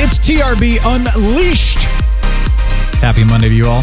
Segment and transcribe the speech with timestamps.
[0.00, 1.80] It's TRB Unleashed.
[3.00, 3.82] Happy Monday to you all.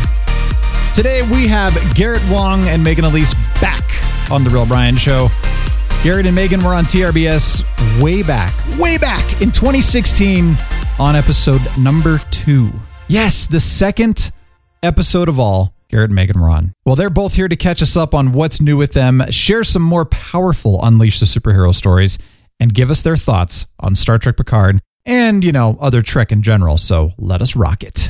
[0.93, 3.83] Today we have Garrett Wang and Megan Elise back
[4.31, 5.27] on The Real Brian Show.
[6.03, 10.55] Garrett and Megan were on TRBS way back, way back in 2016
[10.99, 12.71] on episode number two.
[13.09, 14.31] Yes, the second
[14.83, 15.73] episode of all.
[15.89, 16.73] Garrett and Megan were on.
[16.85, 19.81] Well, they're both here to catch us up on what's new with them, share some
[19.81, 22.17] more powerful Unleash the Superhero stories,
[22.61, 26.41] and give us their thoughts on Star Trek Picard and, you know, other Trek in
[26.41, 26.77] general.
[26.77, 28.09] So let us rock it.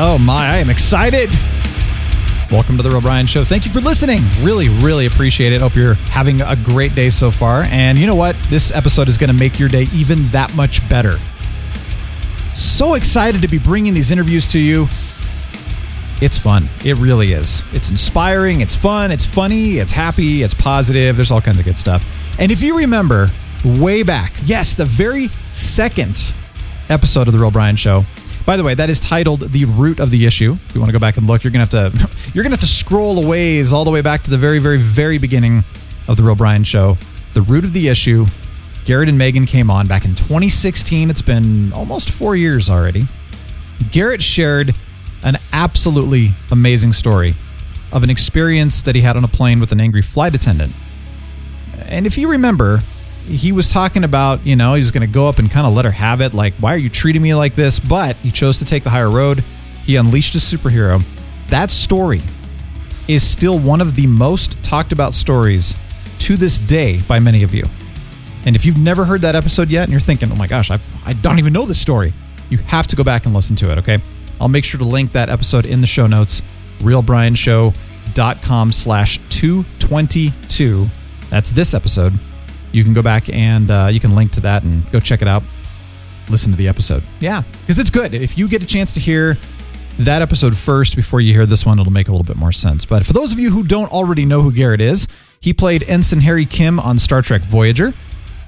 [0.00, 1.28] Oh my, I am excited.
[2.52, 3.44] Welcome to the Real Brian Show.
[3.44, 4.20] Thank you for listening.
[4.40, 5.60] Really, really appreciate it.
[5.60, 7.64] Hope you're having a great day so far.
[7.64, 8.36] And you know what?
[8.48, 11.18] This episode is going to make your day even that much better.
[12.54, 14.86] So excited to be bringing these interviews to you.
[16.20, 16.68] It's fun.
[16.84, 17.62] It really is.
[17.72, 18.60] It's inspiring.
[18.60, 19.12] It's fun.
[19.12, 19.78] It's funny.
[19.78, 20.42] It's happy.
[20.42, 21.16] It's positive.
[21.16, 22.04] There's all kinds of good stuff.
[22.40, 23.28] And if you remember
[23.64, 26.32] way back, yes, the very second
[26.88, 28.04] episode of the Real Brian Show.
[28.44, 30.92] By the way, that is titled "The Root of the Issue." If you want to
[30.92, 33.72] go back and look, you're gonna have to you're gonna have to scroll a ways
[33.72, 35.62] all the way back to the very, very, very beginning
[36.08, 36.96] of the Real Brian Show.
[37.34, 38.26] The root of the issue.
[38.86, 41.10] Garrett and Megan came on back in 2016.
[41.10, 43.06] It's been almost four years already.
[43.90, 44.74] Garrett shared
[45.58, 47.34] absolutely amazing story
[47.90, 50.72] of an experience that he had on a plane with an angry flight attendant.
[51.78, 52.80] And if you remember,
[53.26, 55.72] he was talking about, you know, he was going to go up and kind of
[55.72, 56.32] let her have it.
[56.32, 57.80] Like, why are you treating me like this?
[57.80, 59.42] But he chose to take the higher road.
[59.84, 61.02] He unleashed a superhero.
[61.48, 62.20] That story
[63.08, 65.74] is still one of the most talked about stories
[66.20, 67.64] to this day by many of you.
[68.46, 70.78] And if you've never heard that episode yet and you're thinking, oh my gosh, I,
[71.04, 72.12] I don't even know this story,
[72.48, 73.98] you have to go back and listen to it, okay?
[74.40, 76.42] I'll make sure to link that episode in the show notes,
[76.80, 80.86] realbrianshow.com slash 222.
[81.30, 82.14] That's this episode.
[82.72, 85.28] You can go back and uh, you can link to that and go check it
[85.28, 85.42] out.
[86.28, 87.02] Listen to the episode.
[87.20, 88.14] Yeah, because it's good.
[88.14, 89.36] If you get a chance to hear
[89.98, 92.84] that episode first before you hear this one, it'll make a little bit more sense.
[92.84, 95.08] But for those of you who don't already know who Garrett is,
[95.40, 97.94] he played Ensign Harry Kim on Star Trek Voyager.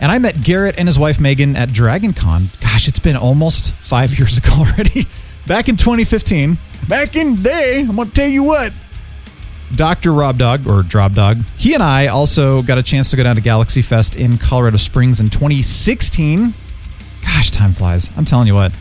[0.01, 2.49] And I met Garrett and his wife Megan at Dragon Con.
[2.61, 5.07] Gosh, it's been almost five years ago already.
[5.51, 6.57] Back in 2015.
[6.87, 8.73] Back in the day, I'm going to tell you what.
[9.75, 10.13] Dr.
[10.13, 13.35] Rob Dog, or Drop Dog, he and I also got a chance to go down
[13.35, 16.55] to Galaxy Fest in Colorado Springs in 2016.
[17.23, 18.11] Gosh, time flies.
[18.17, 18.73] I'm telling you what.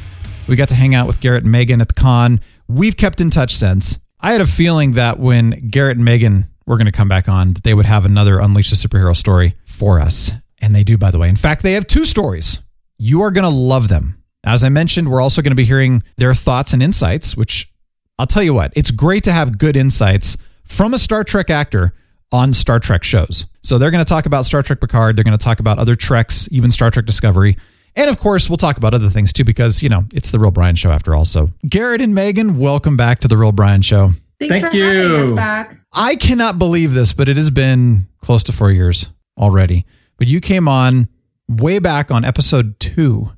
[0.47, 2.39] We got to hang out with Garrett and Megan at the con.
[2.67, 3.97] We've kept in touch since.
[4.19, 7.53] I had a feeling that when Garrett and Megan were going to come back on,
[7.53, 10.33] that they would have another Unleash the Superhero story for us.
[10.59, 11.29] And they do, by the way.
[11.29, 12.61] In fact, they have two stories.
[12.99, 14.18] You are going to love them.
[14.45, 17.71] As I mentioned, we're also going to be hearing their thoughts and insights, which
[18.17, 21.93] I'll tell you what, it's great to have good insights from a Star Trek actor
[22.31, 23.45] on Star Trek shows.
[23.63, 25.15] So they're going to talk about Star Trek Picard.
[25.15, 27.57] They're going to talk about other Treks, even Star Trek Discovery.
[27.95, 30.51] And of course, we'll talk about other things too, because, you know, it's the Real
[30.51, 31.25] Brian Show after all.
[31.25, 34.11] So, Garrett and Megan, welcome back to the Real Brian Show.
[34.39, 35.35] Thanks Thank for having us you.
[35.35, 35.81] back.
[35.91, 39.85] I cannot believe this, but it has been close to four years already.
[40.17, 41.09] But you came on
[41.49, 43.31] way back on episode two.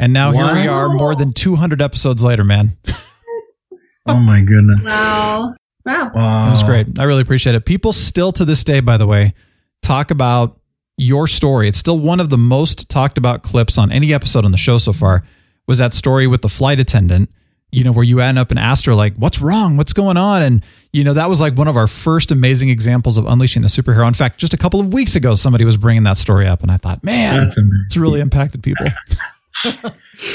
[0.00, 2.74] And now here we are more than 200 episodes later, man.
[4.06, 4.86] Oh my goodness.
[4.86, 5.54] Wow.
[5.84, 6.10] Wow.
[6.14, 6.48] Wow.
[6.48, 6.98] It was great.
[6.98, 7.66] I really appreciate it.
[7.66, 9.34] People still to this day, by the way,
[9.82, 10.58] talk about
[10.96, 11.68] your story.
[11.68, 14.78] It's still one of the most talked about clips on any episode on the show
[14.78, 15.22] so far.
[15.68, 17.30] Was that story with the flight attendant?
[17.70, 19.76] You know, where you end up and asked her like, "What's wrong?
[19.76, 23.16] What's going on?" And you know, that was like one of our first amazing examples
[23.16, 24.08] of unleashing the superhero.
[24.08, 26.70] In fact, just a couple of weeks ago, somebody was bringing that story up, and
[26.72, 27.48] I thought, man,
[27.86, 28.86] it's really impacted people.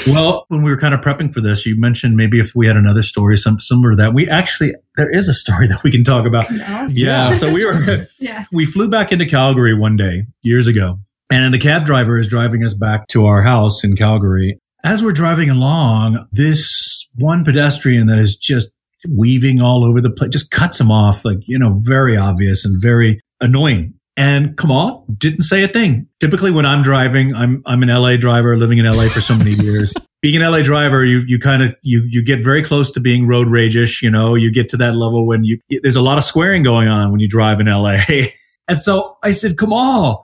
[0.06, 2.76] Well, when we were kind of prepping for this, you mentioned maybe if we had
[2.76, 4.14] another story, some similar to that.
[4.14, 6.50] We actually there is a story that we can talk about.
[6.50, 6.86] No.
[6.90, 7.34] Yeah.
[7.34, 8.44] so we were Yeah.
[8.52, 10.96] we flew back into Calgary one day years ago,
[11.30, 14.58] and the cab driver is driving us back to our house in Calgary.
[14.84, 18.70] As we're driving along, this one pedestrian that is just
[19.08, 22.80] weaving all over the place just cuts him off, like you know, very obvious and
[22.80, 23.94] very annoying.
[24.18, 26.06] And Kamal didn't say a thing.
[26.20, 29.50] Typically, when I'm driving, I'm I'm an LA driver, living in LA for so many
[29.52, 29.92] years.
[30.22, 33.26] being an LA driver, you you kind of you you get very close to being
[33.26, 34.02] road rage-ish.
[34.02, 36.88] You know, you get to that level when you there's a lot of swearing going
[36.88, 37.98] on when you drive in LA.
[38.68, 40.16] and so I said, "Come on,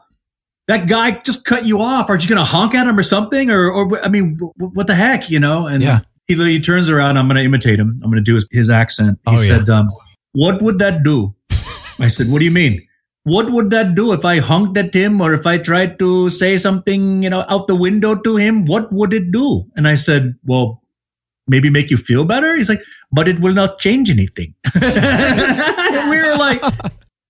[0.68, 2.08] that guy just cut you off.
[2.08, 3.50] Aren't you going to honk at him or something?
[3.50, 6.00] Or or I mean, w- what the heck, you know?" And Yeah.
[6.28, 7.18] he he turns around.
[7.18, 8.00] I'm going to imitate him.
[8.02, 9.18] I'm going to do his, his accent.
[9.28, 9.58] He Oh, yeah.
[9.58, 9.88] said, um,
[10.32, 11.34] "What would that do?"
[11.98, 12.80] I said, "What do you mean?"
[13.24, 16.58] What would that do if I honked at him or if I tried to say
[16.58, 18.64] something, you know, out the window to him?
[18.66, 19.64] What would it do?
[19.76, 20.82] And I said, well,
[21.46, 22.56] maybe make you feel better.
[22.56, 22.82] He's like,
[23.12, 24.54] but it will not change anything.
[24.74, 26.62] and we were like,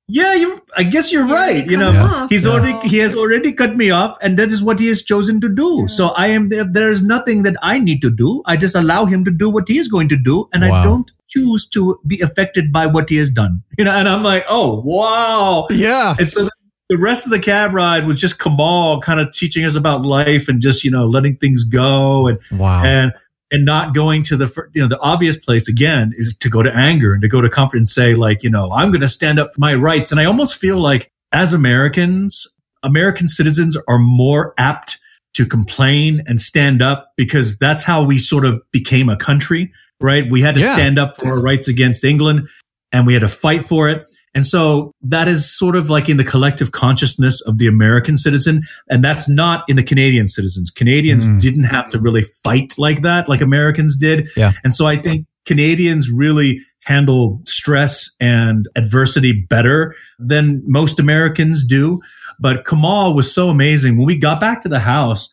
[0.09, 0.61] yeah, you.
[0.77, 1.67] I guess you're You're right.
[1.67, 4.63] You know, off, he's so- already he has already cut me off, and that is
[4.63, 5.87] what he has chosen to do.
[5.89, 6.65] So I am there.
[6.65, 8.43] There is nothing that I need to do.
[8.47, 10.81] I just allow him to do what he is going to do, and Wow.
[10.81, 13.63] I don't choose to be affected by what he has done.
[13.79, 15.67] You know, and I'm like, oh wow.
[15.71, 16.15] Yeah.
[16.19, 16.49] And so
[16.89, 20.47] the rest of the cab ride was just Kamal kind of teaching us about life
[20.49, 22.85] and just you know letting things go and Wow.
[22.85, 23.13] and
[23.51, 26.73] and not going to the you know the obvious place again is to go to
[26.75, 29.39] anger and to go to comfort and say like you know I'm going to stand
[29.39, 32.47] up for my rights and I almost feel like as Americans
[32.83, 34.99] American citizens are more apt
[35.35, 40.25] to complain and stand up because that's how we sort of became a country right
[40.31, 40.75] we had to Yeah.
[40.75, 42.49] stand up for our rights against England
[42.93, 44.05] and we had to fight for it
[44.35, 48.63] and so that is sort of like in the collective consciousness of the American citizen.
[48.89, 50.71] And that's not in the Canadian citizens.
[50.71, 51.39] Canadians Mm.
[51.43, 54.27] didn't have to really fight like that, like Americans did.
[54.35, 54.53] Yeah.
[54.65, 62.01] And so I think Canadians really handle stress and adversity better than most Americans do.
[62.41, 63.99] But Kamal was so amazing.
[63.99, 65.29] When we got back to the house,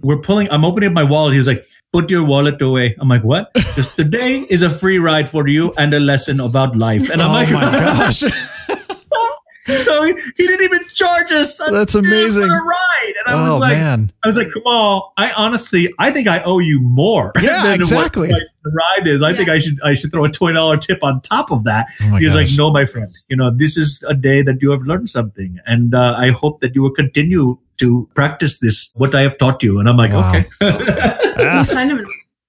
[0.00, 1.34] we're pulling, I'm opening up my wallet.
[1.34, 2.96] He's like, put your wallet away.
[2.98, 3.50] I'm like, what?
[3.74, 7.08] Just today is a free ride for you and a lesson about life.
[7.10, 8.20] And I'm oh like, my gosh.
[9.84, 11.60] so he, he didn't even charge us.
[11.60, 12.48] a That's amazing.
[12.48, 14.12] For a ride, and I oh was like, man.
[14.22, 17.32] I was like, Kamal, I honestly, I think I owe you more.
[17.40, 18.30] Yeah, than exactly.
[18.30, 19.22] What the ride is.
[19.22, 21.86] I think I should, I should throw a twenty dollar tip on top of that.
[22.02, 24.60] Oh my He was like, no, my friend, you know, this is a day that
[24.60, 28.90] you have learned something, and uh, I hope that you will continue to practice this
[28.94, 29.78] what I have taught you.
[29.80, 30.30] And I'm like, Wow.
[30.30, 30.46] okay.
[31.36, 31.58] Ah.
[31.58, 32.06] You signed him.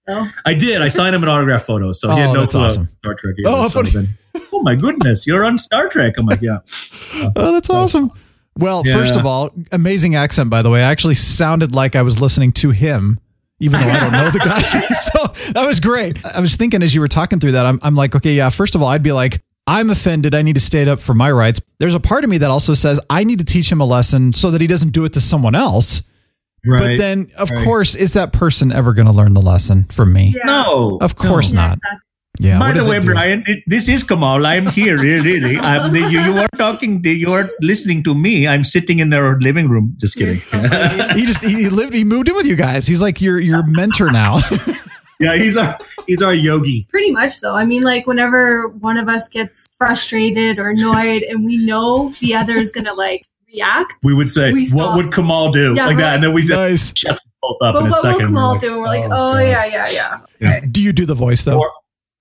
[0.07, 0.25] though.
[0.45, 0.81] I did.
[0.81, 2.89] I signed him an autograph photo, so he Oh, had no that's clue awesome.
[2.99, 3.35] Star Trek.
[3.45, 4.07] Oh, either, funny.
[4.53, 6.13] oh my goodness, you're on Star Trek.
[6.17, 6.59] I'm like, yeah.
[7.35, 8.11] Oh, that's awesome.
[8.57, 8.93] Well, Yeah.
[8.93, 10.81] first of all, amazing accent, by the way.
[10.83, 13.19] I actually sounded like I was listening to him,
[13.59, 14.87] even though I don't know the guy.
[14.93, 16.23] so that was great.
[16.23, 18.75] I was thinking as you were talking through that, I'm, I'm like, okay, yeah, first
[18.75, 20.35] of all, I'd be like, I'm offended.
[20.35, 21.59] I need to stand up for my rights.
[21.79, 24.31] There's a part of me that also says I need to teach him a lesson
[24.33, 26.03] so that he doesn't do it to someone else.
[26.65, 26.79] Right.
[26.79, 27.63] But then, of right.
[27.63, 30.33] course, is that person ever going to learn the lesson from me?
[30.35, 30.43] Yeah.
[30.45, 31.67] no, Of course no.
[31.67, 31.79] not.
[32.39, 32.59] Yeah.
[32.59, 33.05] By the way, it?
[33.05, 34.45] Brian, it, this is Kamal.
[34.45, 35.39] I'm here, really.
[35.39, 35.57] really.
[35.57, 37.01] I'm the, you, you are talking.
[37.03, 38.47] To, you are listening to me.
[38.47, 39.95] I'm sitting in their living room.
[39.97, 40.35] Just kidding.
[40.35, 40.59] so
[41.15, 42.87] he just he lived he moved in with you guys.
[42.87, 44.39] He's like your your mentor now.
[45.19, 45.77] yeah, he's our
[46.07, 46.87] he's our yogi.
[46.89, 47.55] Pretty much though.
[47.55, 52.35] I mean, like whenever one of us gets frustrated or annoyed and we know the
[52.35, 55.73] other is gonna like react, We would say, We what would Kamal do?
[55.75, 56.13] Yeah, like that, right.
[56.15, 56.93] and then we just nice.
[56.97, 58.25] shut both up but in a what will second.
[58.27, 58.67] Kamal We're do?
[58.73, 59.39] And we're like, oh, oh, God.
[59.39, 60.59] yeah, yeah, yeah.
[60.71, 61.59] Do you do the voice though?
[61.59, 61.71] Or,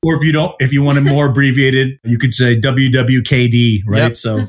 [0.03, 3.99] or if you don't, if you want it more abbreviated, you could say WWKD, right?
[3.99, 4.17] Yep.
[4.17, 4.47] So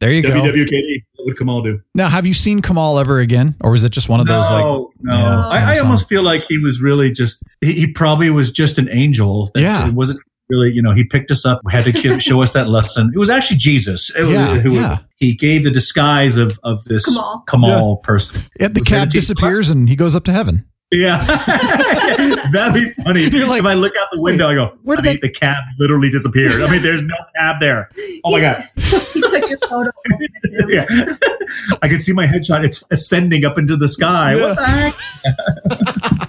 [0.00, 0.30] There you go.
[0.30, 0.95] WWKD.
[1.26, 1.80] What would Kamal do?
[1.92, 4.62] Now, have you seen Kamal ever again, or was it just one of those like?
[4.62, 5.18] no, no.
[5.18, 8.52] Yeah, oh, I, I almost feel like he was really just, he, he probably was
[8.52, 9.50] just an angel.
[9.54, 9.88] That Yeah.
[9.88, 10.20] It wasn't
[10.50, 13.10] really, you know, he picked us up, had to ki- show us that lesson.
[13.12, 14.98] It was actually Jesus uh, It was- Yeah, who yeah.
[15.16, 17.42] he gave the disguise of, of this Kamal.
[17.48, 18.40] Kamal person.
[18.60, 19.28] Yeah, the Was cab that a Jesus?
[19.30, 20.64] disappears and he goes up to heaven.
[20.92, 21.18] Yeah.
[22.52, 23.22] That'd be funny.
[23.24, 25.30] You're like, if I look out the window, I go, where did honey, that- the
[25.30, 26.62] cab literally disappeared.
[26.62, 27.90] I mean, there's no cab there.
[28.24, 28.62] Oh my God.
[29.12, 29.90] He took your photo.
[30.68, 30.86] Yeah.
[31.82, 32.64] I can see my headshot.
[32.64, 34.36] It's ascending up into the sky.
[34.40, 34.94] What the heck?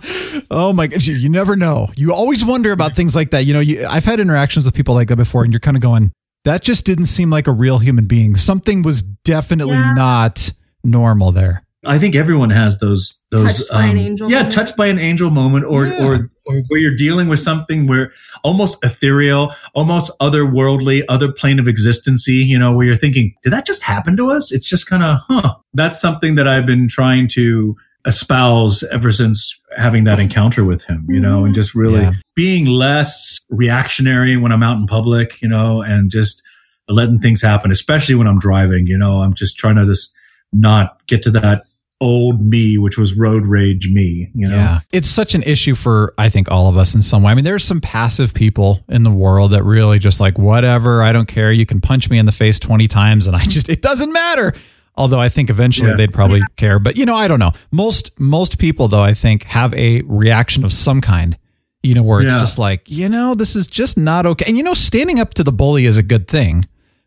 [0.49, 1.89] Oh my gosh, you, you never know.
[1.97, 3.45] You always wonder about things like that.
[3.45, 5.81] You know, you, I've had interactions with people like that before, and you're kind of
[5.83, 6.11] going,
[6.45, 8.37] that just didn't seem like a real human being.
[8.37, 9.93] Something was definitely Yeah.
[9.93, 10.51] not
[10.85, 11.63] normal there.
[11.85, 14.53] I think everyone has those those Touched by an um, angel yeah moment.
[14.53, 16.05] touched by an angel moment or, Yeah.
[16.05, 18.11] or or where you're dealing with something where
[18.43, 23.65] almost ethereal almost otherworldly other plane of existency you know where you're thinking did that
[23.65, 27.27] just happen to us it's just kind of huh that's something that I've been trying
[27.29, 31.53] to espouse ever since having that encounter with him you know and mm-hmm.
[31.53, 32.13] just really Yeah.
[32.35, 36.41] being less reactionary when I'm out in public you know and just
[36.89, 40.13] letting things happen especially when I'm driving you know I'm just trying to just
[40.53, 41.63] not get to that
[41.99, 44.55] old me, which was road rage me, you know?
[44.55, 44.79] Yeah.
[44.91, 47.31] It's such an issue for, I think, all of us in some way.
[47.31, 51.11] I mean, there's some passive people in the world that really just like, whatever, I
[51.11, 51.51] don't care.
[51.51, 54.53] You can punch me in the face 20 times and I just, it doesn't matter.
[54.95, 55.95] Although I think eventually Yeah.
[55.95, 56.77] they'd probably care.
[56.79, 57.51] But you know, I don't know.
[57.71, 61.37] Most most people though, I think, have a reaction of some kind.
[61.83, 62.39] You know, where it's Yeah.
[62.39, 64.45] just like, you know, this is just not okay.
[64.47, 66.63] And you know, standing up to the bully is a good thing,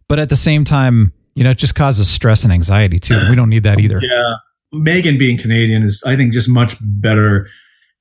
[0.09, 3.19] but at the same time, you know, it just causes stress and anxiety too.
[3.31, 3.99] we don't need that either.
[4.03, 4.35] Yeah.
[4.73, 7.49] Megan being Canadian is, I think, just much better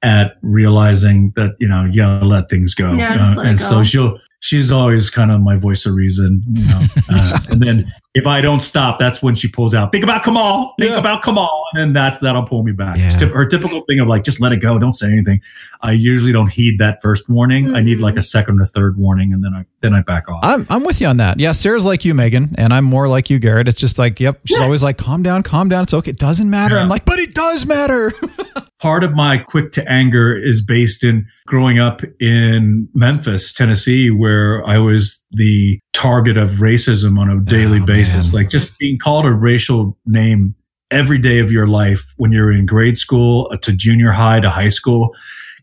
[0.02, 2.92] at realizing that, you know, you gotta let things go.
[2.92, 3.64] Yeah, Uh, just let it and go.
[3.66, 6.82] so she'll, she's always kind of my voice of reason, you know.
[7.10, 10.74] Uh, and then if I don't stop, that's when she pulls out, think about Kamal,
[10.80, 10.98] think Yeah.
[10.98, 11.66] about Kamal.
[11.76, 12.98] And that's, that'll pull me back.
[12.98, 13.12] Yeah.
[13.28, 14.80] Her typical thing of like, just let it go.
[14.80, 15.42] Don't say anything.
[15.82, 17.76] I usually don't heed that first warning.
[17.76, 18.24] I need like a mm-hmm.
[18.24, 20.40] second or third warning and then I, then I back off.
[20.44, 21.40] I'm I'm with you on that.
[21.40, 23.68] Yeah, Sarah's like you, Megan, and I'm more like you, Garrett.
[23.68, 25.84] It's just like, yep, she's always like, calm down, calm down.
[25.84, 26.10] It's okay.
[26.10, 26.76] It doesn't matter.
[26.76, 26.82] Yeah.
[26.82, 28.14] I'm like, but it does matter.
[28.80, 34.66] part of my quick to anger is based in growing up in Memphis, Tennessee, where
[34.66, 38.34] I was the target of racism on a daily Oh, basis.
[38.34, 38.44] man.
[38.44, 40.56] Like just being called a racial name
[40.92, 44.50] every day of your life when you're in grade school uh, to junior high to
[44.50, 45.14] high school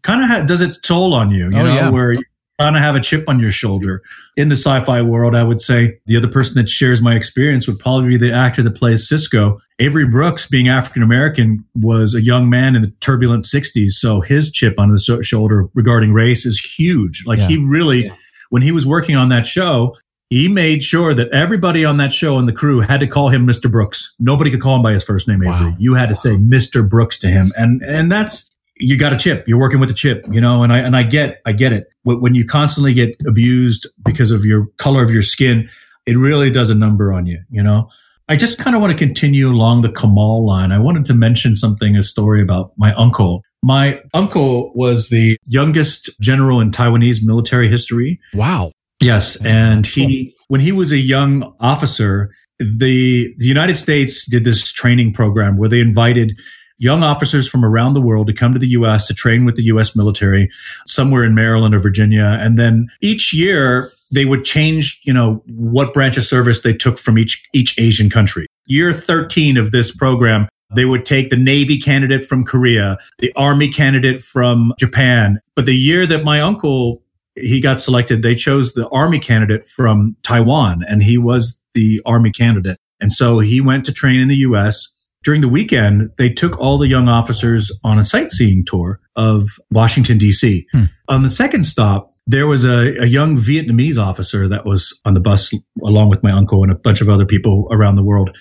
[0.03, 1.91] kind of ha- does its toll on you, you Oh, know, yeah.
[1.91, 2.23] where you
[2.61, 4.03] kind of have a chip on your shoulder.
[4.37, 7.79] In the sci-fi world, I would say the other person that shares my experience would
[7.81, 9.59] probably be the actor that plays Sisko.
[9.81, 13.91] Avery Brooks, being African American, was a young man in the turbulent 60s.
[13.93, 17.25] So his chip on his shoulder regarding race is huge.
[17.27, 17.49] Like Yeah.
[17.49, 18.13] he really,
[18.51, 19.95] when he was working on that show,
[20.31, 23.47] he made sure that everybody on that show and the crew had to call him
[23.47, 23.71] Mr.
[23.71, 24.15] Brooks.
[24.19, 25.71] Nobody could call him by his first name, Avery.
[25.71, 25.77] Wow.
[25.79, 26.89] You had to say Mr.
[26.89, 27.53] Brooks to him.
[27.57, 29.47] And, and that's, you got a chip.
[29.47, 31.89] You're working with a chip, you know, and I, and I get, I get it.
[32.03, 35.69] When when you constantly get abused because of your color of your skin,
[36.07, 37.89] it really does a number on you, you know?
[38.29, 40.73] I just kind of want to continue along the Kamal line.
[40.73, 43.45] I wanted to mention something, a story about my uncle.
[43.67, 48.21] My uncle was the youngest general in Taiwanese military history.
[48.33, 48.71] wow.
[49.01, 52.31] Yes, and he when he was a young officer,
[52.61, 56.39] the the United States did this training program where they invited
[56.79, 59.65] young officers from around the world to come to the US to train with the
[59.65, 60.49] US military
[60.87, 65.93] somewhere in Maryland or Virginia and then each year they would change, you know, what
[65.93, 68.47] branch of service they took from each each Asian country.
[68.67, 73.69] Year 13 of this program they would take the Navy candidate from Korea, the Army
[73.69, 75.41] candidate from Japan.
[75.55, 77.03] But the year that my uncle
[77.37, 82.31] he got selected, they chose the Army candidate from Taiwan, and he was the Army
[82.31, 82.79] candidate.
[83.01, 84.89] And so he went to train in the U.S.
[85.23, 90.19] During the weekend, they took all the young officers on a sightseeing tour of Washington,
[90.19, 90.67] D.C.
[90.73, 90.85] Hmm.
[91.09, 95.21] On the second stop, there was a, a young Vietnamese officer that was on the
[95.21, 98.37] bus along with my uncle and a bunch of other people around the world.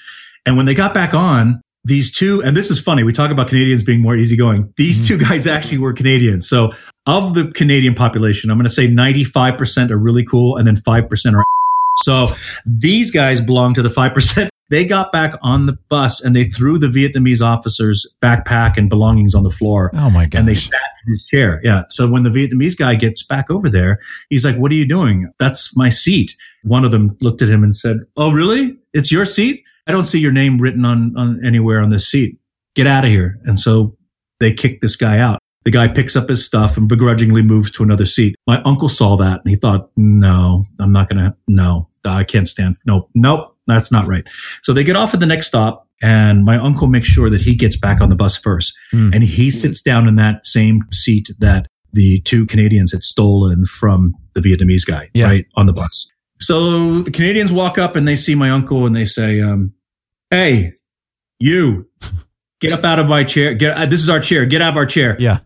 [0.46, 3.48] And when they got back on, these two, and this is funny, we talk about
[3.48, 4.74] Canadians being more easygoing.
[4.75, 5.20] These mm-hmm.
[5.20, 6.50] two guys actually were Canadians.
[6.50, 6.74] So
[7.06, 11.36] of the Canadian population, I'm going to say 95% are really cool and then 5%
[11.36, 11.44] are.
[12.00, 12.27] So
[12.65, 14.50] these guys belong to the 5%.
[14.72, 19.36] They got back on the bus and they threw the Vietnamese officer's backpack and belongings
[19.36, 20.39] on the floor Oh my god!
[20.39, 21.62] and they sat in his chair.
[21.63, 21.84] Yeah.
[21.89, 24.00] So when the Vietnamese guy gets back over there,
[24.32, 25.32] he's like, What are you doing?
[25.38, 26.36] That's my seat.
[26.63, 28.75] One of them looked at him and said, Oh, really?
[28.94, 29.63] It's your seat?
[29.88, 32.38] I don't see your name written on, on anywhere on this seat.
[32.75, 33.39] Get out of here.
[33.46, 33.96] And so
[34.39, 35.39] they kick this guy out.
[35.63, 38.36] The guy picks up his stuff and begrudgingly moves to another seat.
[38.46, 42.48] My uncle saw that and he thought, no, I'm not going to, no, I can't
[42.48, 44.24] stand, nope, nope, that's not right.
[44.62, 47.56] So they get off at the next stop and my uncle makes sure that he
[47.56, 48.77] gets back on the bus first.
[48.92, 49.10] Hmm.
[49.13, 54.13] And he sits down in that same seat that the two Canadians had stolen from
[54.34, 55.25] the Vietnamese guy, Yeah.
[55.25, 56.08] right on the bus.
[56.42, 59.74] So the Canadians walk up and they see my uncle and they say, um,
[60.29, 60.74] "Hey,
[61.39, 61.89] you,
[62.62, 63.53] get up out of my chair.
[63.53, 64.46] Get uh, this is our chair.
[64.46, 65.39] Get out of our chair." Yeah.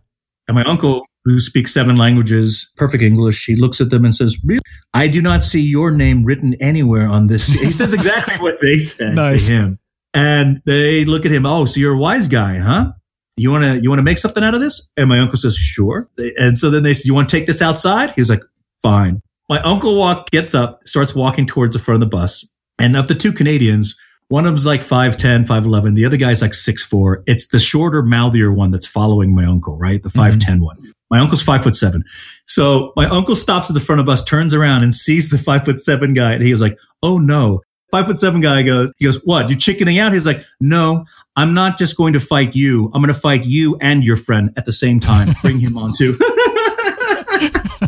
[0.48, 4.38] And my uncle, who speaks seven languages, perfect English, he looks at them and says,
[4.43, 4.62] "Really?
[4.93, 8.77] I do not see your name written anywhere on this." He says exactly what they
[8.79, 9.48] said Nice.
[9.48, 9.79] to him,
[10.13, 11.45] and they look at him.
[11.45, 12.91] Oh, so you're a wise guy, huh?
[13.38, 14.88] You want to you want to make something out of this?
[14.98, 17.62] And my uncle says, "Sure." And so then they said, "You want to take this
[17.62, 18.41] outside?" He's like,
[18.81, 22.45] "Fine." My uncle walk gets up, starts walking towards the front of the bus,
[22.77, 23.95] and of the two Canadians,
[24.29, 25.95] one of them's like 5'10, 5'11.
[25.95, 27.24] The other guy's like 6'4.
[27.25, 30.01] It's the shorter, mouthier one that's following my uncle, right?
[30.01, 30.63] The 5'10 mm-hmm.
[30.63, 30.93] one.
[31.09, 32.03] My uncle's five foot seven.
[32.45, 35.65] So my uncle stops at the front of bus, turns around and sees the five
[35.65, 36.33] foot seven guy.
[36.33, 37.62] And he was like, Oh no.
[37.91, 39.50] Five foot seven guy goes, he goes, what?
[39.50, 40.13] You chickening out?
[40.13, 41.05] He's like, no,
[41.36, 42.86] I'm not just going to fight you.
[42.93, 45.33] I'm going to fight you and your friend at the same time.
[45.41, 46.13] Bring him on too.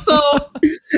[0.02, 0.50] so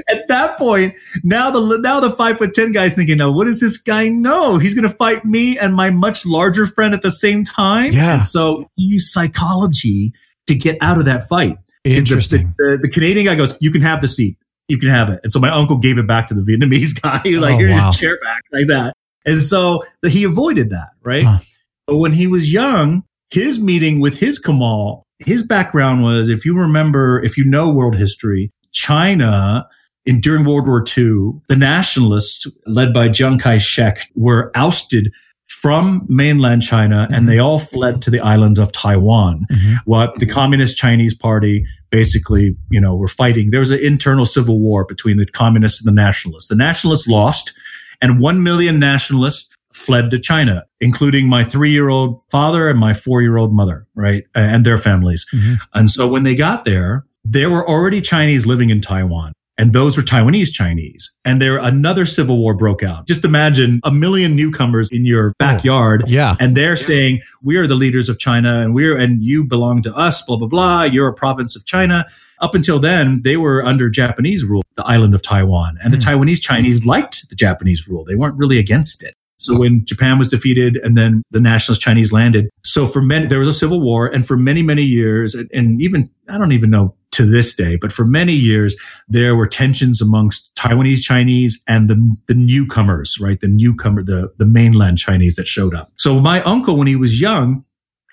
[0.07, 3.59] at that point, now the now the five foot ten guy's thinking, now what does
[3.59, 4.57] this guy know?
[4.57, 7.91] He's going to fight me and my much larger friend at the same time.
[7.91, 8.15] Yeah.
[8.15, 10.13] And so he used psychology
[10.47, 11.57] to get out of that fight.
[11.83, 12.53] Interesting.
[12.57, 14.37] The, the, the Canadian guy goes, "You can have the seat.
[14.67, 17.19] You can have it." And so my uncle gave it back to the Vietnamese guy.
[17.23, 17.85] He was like, Oh, "Here's wow.
[17.85, 18.93] your chair back," like that.
[19.25, 21.23] And so the, he avoided that, right?
[21.23, 21.39] Huh.
[21.87, 26.57] But when he was young, his meeting with his Kamal, his background was, if you
[26.57, 29.67] remember, if you know world history, China
[30.05, 35.11] in during World War II, the nationalists led by Chiang Kai-shek were ousted
[35.47, 39.45] from mainland China and they all fled to the island of Taiwan.
[39.51, 39.77] Mhm.
[39.85, 43.51] What the Communist Chinese Party basically, you know, were fighting.
[43.51, 46.47] There was an internal civil war between the communists and the nationalists.
[46.47, 47.53] The nationalists lost
[48.01, 52.93] and 1 million nationalists fled to China, including my three year old father and my
[52.93, 54.23] four year old mother, right?
[54.35, 55.25] And their families.
[55.33, 55.59] Mhm.
[55.73, 59.33] And so when they got there, there were already Chinese living in Taiwan.
[59.57, 61.13] And those were Taiwanese Chinese.
[61.25, 63.07] And there another civil war broke out.
[63.07, 66.05] Just imagine a million newcomers in your oh, backyard.
[66.07, 66.35] Yeah.
[66.39, 69.95] And they're saying, we are the leaders of China and we're, and you belong to
[69.95, 70.83] us, blah, blah, blah.
[70.83, 72.05] You're a province of China.
[72.39, 75.77] Up until then, they were under Japanese rule, the island of Taiwan.
[75.83, 76.21] And the hmm.
[76.21, 78.03] Taiwanese Chinese liked the Japanese rule.
[78.03, 79.15] They weren't really against it.
[79.43, 83.39] So when Japan was defeated and then the nationalist Chinese landed, so for many, there
[83.39, 84.07] was a civil war.
[84.07, 87.75] And for many, many years, and, and even, I don't even know to this day,
[87.75, 88.75] but for many years,
[89.07, 93.39] there were tensions amongst Taiwanese Chinese and the, the newcomers, right?
[93.39, 95.91] The newcomer, the, the mainland Chinese that showed up.
[95.95, 97.63] So my uncle, when he was young,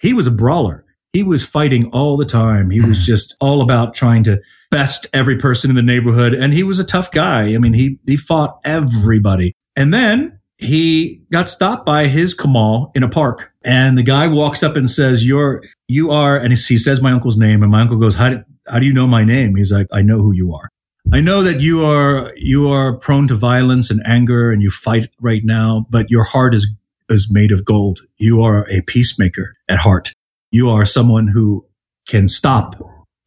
[0.00, 0.84] he was a brawler.
[1.12, 2.70] He was fighting all the time.
[2.70, 3.04] He was hmm.
[3.04, 6.34] just all about trying to best every person in the neighborhood.
[6.34, 7.54] And he was a tough guy.
[7.54, 9.54] I mean, he, he fought everybody.
[9.76, 13.50] And then he got stopped by his Kamal in a park.
[13.64, 17.38] And the guy walks up and says, you're, you are, and he says my uncle's
[17.38, 17.62] name.
[17.62, 19.56] And my uncle goes, how, do- how do you know my name?
[19.56, 20.68] He's like, I know who you are.
[21.12, 25.10] I know that you are, you are prone to violence and anger and you fight
[25.20, 26.68] right now, but your heart is,
[27.08, 28.00] is made of gold.
[28.18, 30.12] You are a peacemaker at heart.
[30.52, 31.66] You are someone who
[32.06, 32.76] can stop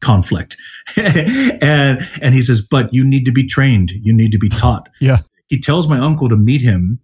[0.02, 0.56] conflict.
[0.96, 3.92] and, and he says, but you need to be trained.
[3.92, 4.88] You need to be taught.
[5.02, 5.20] Yeah.
[5.48, 7.00] He tells my uncle to meet him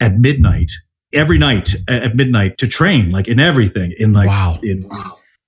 [0.00, 0.72] at midnight
[1.12, 4.58] every night at at midnight to train like in everything in like Wow.
[4.62, 4.88] in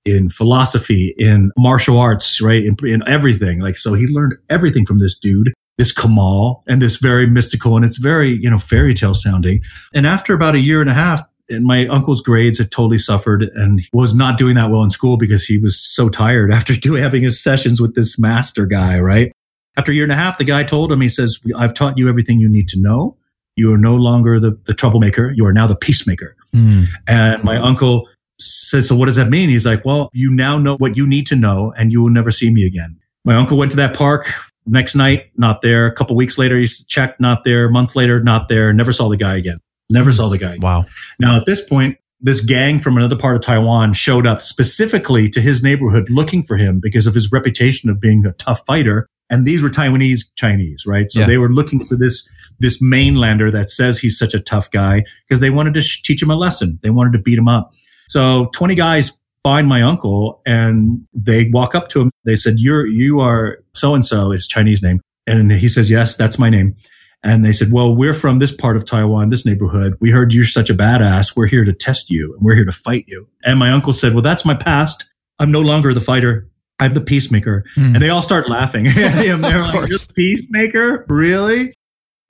[0.05, 3.59] in philosophy in martial arts right in, in everything.
[3.59, 7.85] Like so he learned everything from this dude this kamal and this very mystical and
[7.85, 9.61] it's very you know fairy tale sounding.
[9.93, 13.43] And after about a year and a half and my uncle's grades had totally suffered
[13.53, 17.03] and was not doing that well in school because he was so tired after doing
[17.03, 19.31] having his sessions with this master guy right?
[19.77, 22.09] After a year and a half the guy told him he says i've taught you
[22.09, 23.15] everything you need to know
[23.57, 25.33] you are no longer the, the troublemaker.
[25.35, 26.35] You are now the peacemaker.
[26.55, 26.85] Mm.
[27.07, 28.07] And my uncle
[28.39, 29.49] says, So what does that mean?
[29.49, 32.31] He's like, Well, you now know what you need to know and you will never
[32.31, 32.97] see me again.
[33.25, 34.31] My uncle went to that park
[34.65, 35.85] next night, not there.
[35.87, 37.65] A couple weeks later, he checked, not there.
[37.65, 38.71] A month later, not there.
[38.73, 39.57] Never saw the guy again.
[39.89, 40.49] Never saw the guy.
[40.51, 40.59] again.
[40.61, 40.85] Wow.
[41.19, 45.39] Now, at this point, this gang from another part of Taiwan showed up specifically to
[45.41, 49.07] his neighborhood looking for him because of his reputation of being a tough fighter.
[49.29, 51.11] And these were Taiwanese Chinese, right?
[51.11, 51.27] So Yeah.
[51.27, 52.27] they were looking for this,
[52.59, 56.21] this mainlander that says he's such a tough guy because they wanted to sh- teach
[56.21, 56.79] him a lesson.
[56.81, 57.71] They wanted to beat him up.
[58.09, 59.11] So 20 guys
[59.43, 62.11] find my uncle and they walk up to him.
[62.25, 65.01] They said, you're, you are so and so, his Chinese name.
[65.25, 66.75] And he says, yes, that's my name.
[67.23, 69.97] And they said, well, we're from this part of Taiwan, this neighborhood.
[69.99, 71.35] We heard you're such a badass.
[71.35, 73.27] We're here to test you and we're here to fight you.
[73.43, 75.05] And my uncle said, well, that's my past.
[75.39, 76.49] I'm no longer the fighter.
[76.79, 77.65] I'm the peacemaker.
[77.75, 77.95] Mm.
[77.95, 79.41] And they all start laughing at him.
[79.41, 81.05] They're like, you're the peacemaker?
[81.09, 81.73] Really?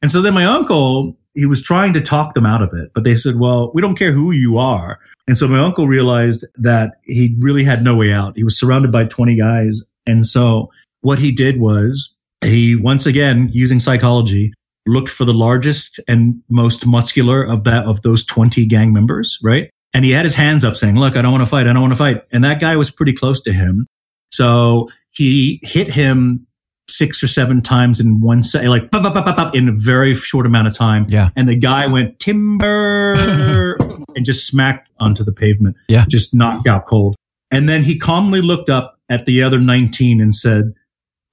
[0.01, 3.03] And so then my uncle, he was trying to talk them out of it, but
[3.03, 4.99] they said, well, we don't care who you are.
[5.27, 8.36] And so my uncle realized that he really had no way out.
[8.36, 9.81] He was surrounded by 20 guys.
[10.05, 14.53] And so what he did was he once again, using psychology,
[14.88, 19.69] looked for the largest and most muscular of that, of those 20 gang members, right?
[19.93, 21.67] And he had his hands up saying, look, I don't want to fight.
[21.67, 22.23] I don't want to fight.
[22.31, 23.86] And that guy was pretty close to him.
[24.31, 26.46] So he hit him
[26.89, 30.13] six or seven times in one set, like pop, pop, pop, pop, in a very
[30.13, 31.06] short amount of time.
[31.10, 31.30] Yeah.
[31.36, 33.76] And the guy went timber
[34.15, 35.76] and just smacked onto the pavement.
[35.88, 36.06] Yeah.
[36.08, 37.15] Just knocked out cold.
[37.52, 40.73] And then he calmly looked up at the other 19 and said,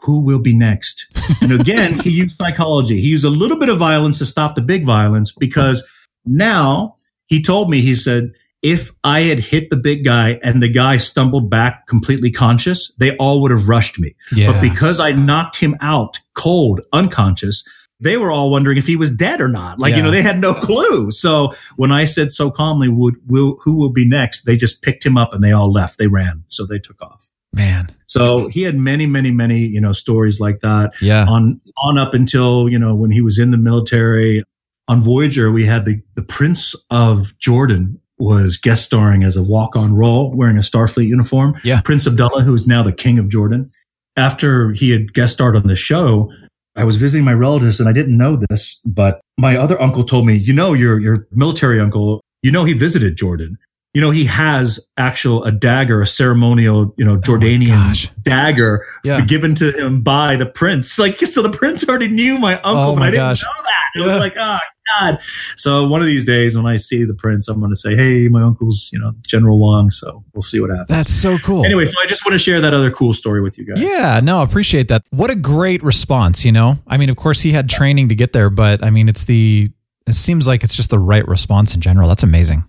[0.00, 1.06] who will be next?
[1.40, 3.00] And again, he used psychology.
[3.00, 5.86] He used a little bit of violence to stop the big violence because
[6.26, 8.32] now he told me, he said,
[8.64, 13.14] if I had hit the big guy and the guy stumbled back completely conscious, they
[13.18, 14.16] all would have rushed me.
[14.32, 14.52] Yeah.
[14.52, 17.62] But because I knocked him out cold, unconscious,
[18.00, 19.78] they were all wondering if he was dead or not.
[19.78, 19.98] Like, Yeah.
[19.98, 21.10] you know, they had no clue.
[21.12, 24.44] So when I said so calmly, would, will, who will be next?
[24.44, 25.98] They just picked him up and they all left.
[25.98, 26.42] They ran.
[26.48, 27.28] So they took off.
[27.52, 27.94] Man.
[28.06, 31.26] So he had many, many, many, you know, stories like that Yeah.
[31.28, 34.42] on, on up until, you know, when he was in the military
[34.88, 39.76] on Voyager, we had the, the Prince of Jordan was guest starring as a walk
[39.76, 41.58] on role wearing a Starfleet uniform.
[41.64, 41.80] Yeah.
[41.82, 43.70] Prince Abdullah, who is now the king of Jordan.
[44.16, 46.30] After he had guest starred on the show,
[46.76, 50.26] I was visiting my relatives and I didn't know this, but my other uncle told
[50.26, 53.58] me, you know, your, your military uncle, you know, he visited Jordan.
[53.94, 58.10] You know, he has actual a dagger, a ceremonial, you know, oh Jordanian gosh.
[58.22, 59.24] dagger Yeah.
[59.24, 60.98] given to him by the prince.
[60.98, 63.88] Like, so the prince already knew my uncle, Oh but my I didn't know that.
[63.94, 64.06] It Yeah.
[64.06, 64.58] was like, oh
[65.00, 65.18] God.
[65.56, 68.26] So one of these days when I see the prince, I'm going to say, Hey,
[68.28, 69.90] my uncle's, you know, General Wong.
[69.90, 70.88] So we'll see what happens.
[70.88, 71.64] That's so cool.
[71.64, 73.78] anyway, so I just want to share that other cool story with you guys.
[73.82, 75.02] Yeah, no, appreciate that.
[75.10, 76.78] What a great response, you know?
[76.88, 79.70] I mean, of course he had training to get there, but I mean, it's the
[80.08, 82.08] it seems like it's just the right response in general.
[82.08, 82.64] That's amazing.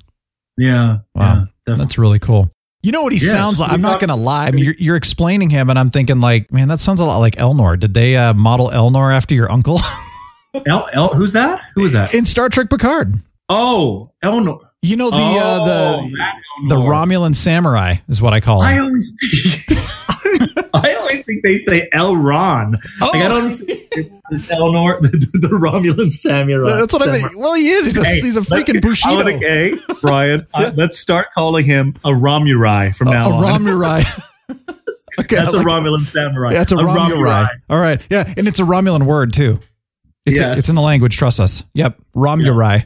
[0.57, 0.99] Yeah.
[1.13, 1.47] Wow.
[1.67, 1.75] yeah.
[1.75, 2.49] That's really cool.
[2.81, 3.71] You know what he Yes, sounds like?
[3.71, 4.45] I'm not going to lie.
[4.45, 7.17] I mean, you're, you're explaining him, and I'm thinking, like, man, that sounds a lot
[7.17, 7.79] like Elnor.
[7.79, 9.79] Did they uh, model Elnor after your uncle
[10.67, 11.61] El, El, who's that?
[11.73, 12.13] Who is that?
[12.13, 13.15] in Star Trek Picard?
[13.49, 14.64] Oh, Elnor.
[14.85, 15.65] You know the oh, uh,
[16.01, 16.09] the
[16.69, 16.89] the Elnor.
[16.89, 18.83] Romulan samurai is what I call I him.
[18.83, 19.11] always
[19.67, 22.71] think, I always, I always think they say El Ron.
[23.01, 23.29] Like I Oh.
[23.29, 23.51] don't.
[23.67, 26.77] It's, it's Elnor, the, the, Romulan samurai.
[26.77, 27.23] That's what I mean.
[27.37, 27.85] Well, he is.
[27.85, 29.15] He's a Hey, he's a freaking I bushido.
[29.15, 33.63] wanna- hey, Brian, I- let's start calling him a Romurai from a, now a on.
[33.63, 34.23] Romurai.
[35.19, 36.51] okay, That's I a like- Romulan samurai.
[36.51, 37.47] That's a, Romurai.
[37.69, 38.01] All right.
[38.09, 39.59] Yeah, and it's a Romulan word too.
[40.25, 40.57] It's Yes.
[40.59, 41.17] it's in the language.
[41.17, 41.63] Trust us.
[41.73, 42.85] Yep, Romurai.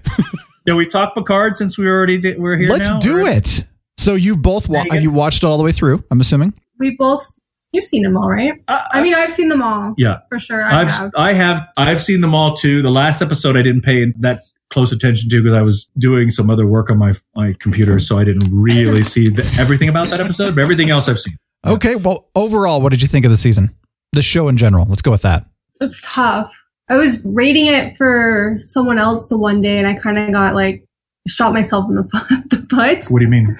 [0.67, 2.69] Can we talk Picard since we already did, we're here?
[2.69, 2.99] Let's now?
[2.99, 3.63] do Or- it.
[3.97, 6.03] So you both wa- There you you, watched it all the way through.
[6.09, 6.53] I'm assuming.
[6.79, 7.25] We both,
[7.73, 8.53] you've seen them all, right?
[8.69, 10.63] Uh, I mean, I've seen them all Yeah, for sure.
[10.63, 11.11] I I've have.
[11.17, 12.81] I have I've seen them all too.
[12.81, 16.49] The last episode I didn't pay that close attention to because I was doing some
[16.49, 20.21] other work on my my computer, so I didn't really see the, everything about that
[20.21, 20.55] episode.
[20.55, 21.35] But everything else I've seen.
[21.65, 21.95] Okay.
[21.95, 23.75] Well, overall, what did you think of the season?
[24.13, 24.85] The show in general.
[24.87, 25.45] Let's go with that.
[25.81, 26.55] It's tough.
[26.89, 30.55] I was rating it for someone else the one day, and I kind of got
[30.55, 30.83] like
[31.27, 33.05] shot myself in the, fu- the butt.
[33.07, 33.57] What do you mean?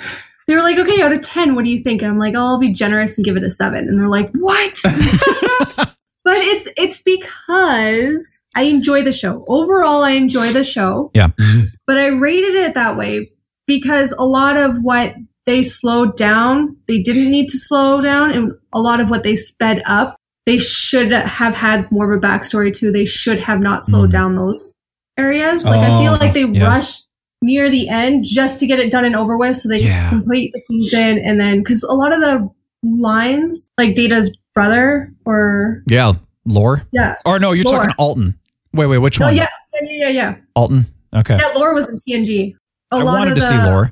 [0.48, 2.44] They were like, "Okay, out of ten, what do you think?" And I'm like, "Oh,
[2.46, 3.88] I'll be generous and give it a seven.
[3.88, 9.46] And they're like, "What?" but it's it's because I enjoy the show.
[9.48, 11.12] Overall, I enjoy the show.
[11.14, 11.28] Yeah.
[11.40, 11.68] Mm-hmm.
[11.86, 13.32] But I rated it that way
[13.68, 15.14] because a lot of what
[15.46, 19.36] they slowed down, they didn't need to slow down, and a lot of what they
[19.36, 20.19] sped up,
[20.50, 22.92] they should have had more of a backstory too.
[22.92, 24.14] They should have not slowed Mhm.
[24.14, 24.72] down those
[25.18, 25.64] areas.
[25.64, 26.66] Like I feel Oh, like they yeah.
[26.66, 27.08] rushed
[27.44, 30.10] near the end just to get it done and over with, so they Yeah.
[30.10, 32.50] could complete the season, and then because a lot of the
[32.84, 36.14] lines, like Data's brother, or Yeah.
[36.46, 36.82] Lore.
[36.92, 37.76] yeah, Or no, you're Lore.
[37.78, 38.34] talking Altan.
[38.74, 38.98] Wait, wait.
[38.98, 39.36] Which no, one?
[39.36, 39.48] yeah,
[39.84, 40.86] yeah, yeah, yeah, Altan.
[41.16, 41.38] Okay.
[41.40, 41.58] yeah.
[41.60, 42.56] Lore was in TNG.
[42.92, 43.92] A I lot wanted of to see the- Lore.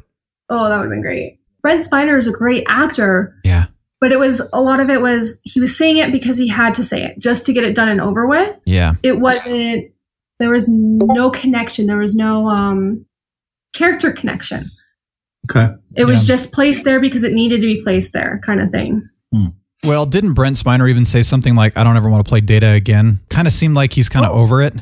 [0.50, 1.38] Oh, that would have been great.
[1.62, 3.66] Brent Spiner is a great actor, Yeah.
[4.02, 6.74] But it was a lot of it was he was saying it because he had
[6.76, 8.60] to say it just to get it done and over with.
[8.66, 8.94] Yeah.
[9.04, 9.92] It wasn't.
[10.40, 11.88] There was no connection.
[11.88, 13.06] There was no um
[13.74, 14.70] character connection.
[15.50, 15.74] Okay.
[15.96, 19.02] It was just placed there because it needed to be placed there, kind of thing.
[19.84, 22.70] Well, didn't Brent Spiner even say something like, "I don't ever want to play Data
[22.72, 23.20] again"?
[23.30, 24.42] Kind of seemed like he's kind of Oh.
[24.42, 24.74] over it.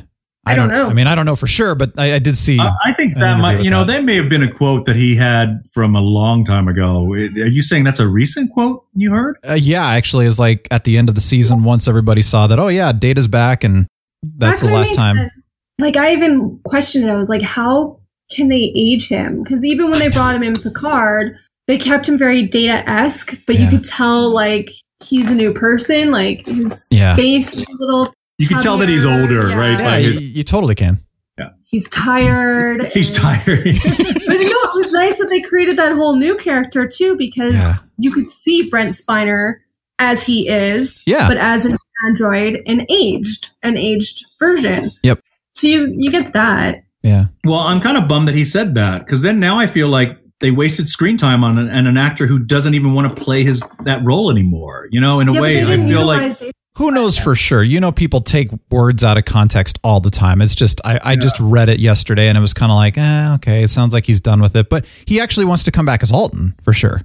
[0.46, 0.88] I don't know.
[0.88, 2.58] I mean, I don't know for sure, but I, I did see.
[2.60, 3.92] I, I think an that might, you know, that.
[3.98, 7.12] that may have been a quote that he had from a long time ago.
[7.14, 9.38] It- Are you saying that's a recent quote you heard?
[9.48, 12.58] Uh, yeah, actually, is like at the end of the season, once everybody saw that,
[12.58, 13.86] oh yeah, Data's back, and
[14.22, 15.16] that's That the last time.
[15.16, 15.32] sense.
[15.78, 17.10] Like I even questioned it.
[17.10, 19.42] I was like, how can they age him?
[19.42, 23.58] Because even when they brought him in Picard, they kept him very Data esque, but
[23.58, 24.70] you could tell like
[25.02, 26.10] he's a new person.
[26.12, 27.14] Like his Yeah.
[27.16, 28.14] face a little.
[28.38, 29.56] You can tell that he's older, yeah.
[29.56, 29.70] right?
[29.78, 31.00] Yeah, By you, his, you totally can.
[31.38, 31.50] Yeah.
[31.64, 32.84] He's tired.
[32.92, 33.78] he's tired.
[34.26, 37.54] But you know, it was nice that they created that whole new character too, because
[37.54, 37.76] Yeah.
[37.96, 39.54] you could see Brent Spiner
[39.98, 41.28] as he is, Yeah.
[41.28, 44.90] but as an android, an aged, an aged version.
[45.02, 45.20] Yep.
[45.54, 46.82] So you you get that.
[47.02, 47.26] Yeah.
[47.44, 50.18] well, I'm kind of bummed that he said that because then now I feel like
[50.40, 53.44] they wasted screen time on an, and an actor who doesn't even want to play
[53.44, 54.88] his that role anymore.
[54.90, 56.52] You know, in a yeah, way, I feel like utilize Data.
[56.76, 57.62] Who knows for sure?
[57.62, 60.42] You know, people take words out of context all the time.
[60.42, 63.32] It's just, I, I just read it yesterday and it was kind of like, eh,
[63.36, 64.68] okay, it sounds like he's done with it.
[64.68, 67.00] But he actually wants to come back as Altan for sure.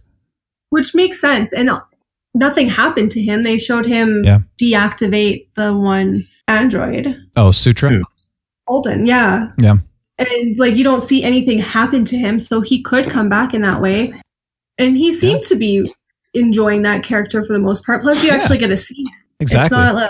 [0.71, 1.53] which makes sense.
[1.53, 1.69] And
[2.33, 3.43] nothing happened to him.
[3.43, 4.39] They showed him Yeah.
[4.59, 7.89] deactivate the one android, Oh, Sutra?
[7.91, 8.03] Who?
[8.67, 9.05] Alden.
[9.05, 9.51] Yeah.
[9.57, 9.77] Yeah.
[10.17, 13.61] And like you don't see anything happen to him, so he could come back in
[13.63, 14.13] that way.
[14.77, 15.93] And he seemed to be
[16.33, 18.01] enjoying that character for the most part.
[18.01, 18.35] Plus, you Yeah.
[18.35, 19.09] actually get to see him.
[19.41, 19.65] Exactly.
[19.65, 20.09] It's not a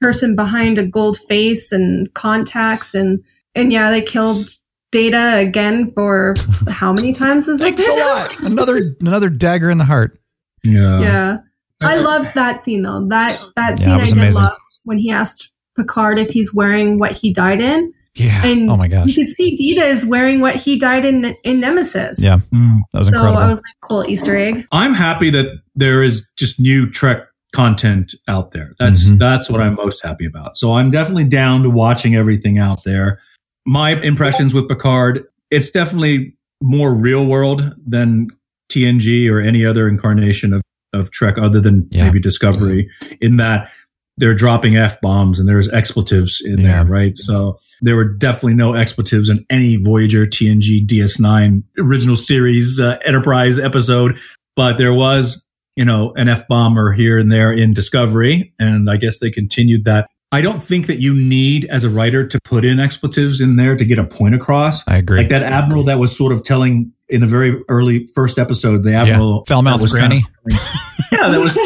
[0.00, 3.22] person behind a gold face and contacts and
[3.54, 4.50] and yeah, they killed
[4.90, 6.34] Data again for
[6.68, 7.64] how many times is it?
[7.64, 8.40] Thanks a lot.
[8.50, 10.18] Another another dagger in the heart.
[10.64, 11.00] yeah.
[11.00, 11.36] Yeah.
[11.84, 13.06] I loved that scene though.
[13.08, 14.42] That that Yeah, scene I did amazing.
[14.42, 17.92] love when he asked Picard if he's wearing what he died in.
[18.14, 18.44] Yeah.
[18.46, 19.08] And oh my gosh.
[19.08, 22.20] You can see Data is wearing what he died in in Nemesis.
[22.22, 22.36] Yeah.
[22.52, 22.80] Mm.
[22.92, 23.38] That was So incredible.
[23.42, 24.64] I was like, cool Easter egg.
[24.70, 27.18] I'm happy that there is just new Trek
[27.52, 28.74] content out there.
[28.78, 29.18] That's Mhm.
[29.18, 30.56] that's what I'm most happy about.
[30.56, 33.18] So I'm definitely down to watching everything out there.
[33.66, 38.28] My impressions with Picard, it's definitely more real world than
[38.70, 40.62] TNG or any other incarnation of,
[40.94, 42.06] of Trek other than Yeah.
[42.06, 42.88] maybe Discovery
[43.20, 43.68] in that
[44.16, 46.82] they're dropping F bombs and there's expletives in Yeah.
[46.82, 47.16] there, right?
[47.18, 53.58] So there were definitely no expletives in any Voyager, TNG, DS9 original series, uh, Enterprise
[53.58, 54.16] episode,
[54.56, 55.42] but there was,
[55.76, 58.52] you know, an F bomber here and there in Discovery.
[58.58, 60.08] And I guess they continued that.
[60.30, 63.76] I don't think that you need as a writer to put in expletives in there
[63.76, 64.86] to get a point across.
[64.88, 65.18] I agree.
[65.18, 68.92] Like that admiral that was sort of telling in the very early first episode, the
[68.92, 69.02] yeah.
[69.02, 70.24] admiral Foul that mouth was kind granny.
[70.54, 70.60] of-
[71.12, 71.58] yeah, that was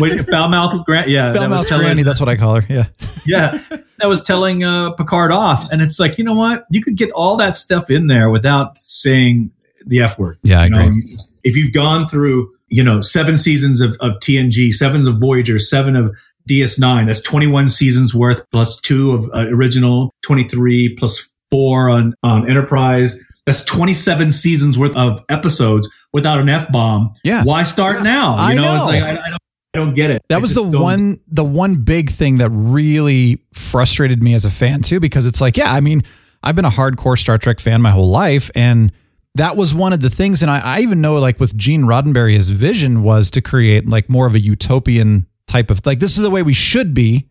[0.00, 1.08] wait, foul mouth grant.
[1.08, 2.02] Yeah, Foul that was mouth telling, granny.
[2.04, 2.66] That's what I call her.
[2.72, 2.86] Yeah.
[3.26, 3.60] yeah,
[3.98, 7.10] that was telling uh, Picard off, and it's like you know what, you could get
[7.10, 9.50] all that stuff in there without saying
[9.84, 10.38] the f word.
[10.44, 11.18] Yeah, I You know, agree.
[11.42, 15.96] if you've gone through, you know, seven seasons of, of TNG, sevens of Voyager, seven
[15.96, 16.10] of
[16.48, 22.48] DS9, that's 21 seasons worth plus two of uh, original, 23 plus four on, on
[22.48, 23.16] Enterprise.
[23.46, 27.12] That's 27 seasons worth of episodes without an F bomb.
[27.22, 27.44] Yeah.
[27.44, 28.34] Why start now?
[28.34, 28.74] You I know, know.
[28.76, 29.42] it's like, I, I, don't,
[29.74, 30.22] I don't get it.
[30.28, 34.44] That I was the don't- one the one big thing that really frustrated me as
[34.44, 36.02] a fan too because it's like yeah I mean
[36.42, 38.90] I've been a hardcore Star Trek fan my whole life and
[39.36, 42.34] that was one of the things and I, I even know like with Gene Roddenberry
[42.34, 46.22] his vision was to create like more of a utopian type of like this is
[46.22, 47.26] the way we should be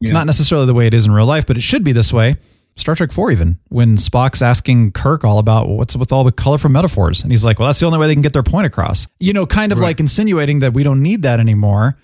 [0.00, 0.14] it's Yeah.
[0.18, 2.36] not necessarily the way it is in real life but it should be this way
[2.76, 6.68] Star Trek 4 even when Spock's asking Kirk all about what's with all the colorful
[6.70, 9.06] metaphors and he's like well that's the only way they can get their point across
[9.20, 9.86] you know kind of Right.
[9.88, 11.96] like insinuating that we don't need that anymore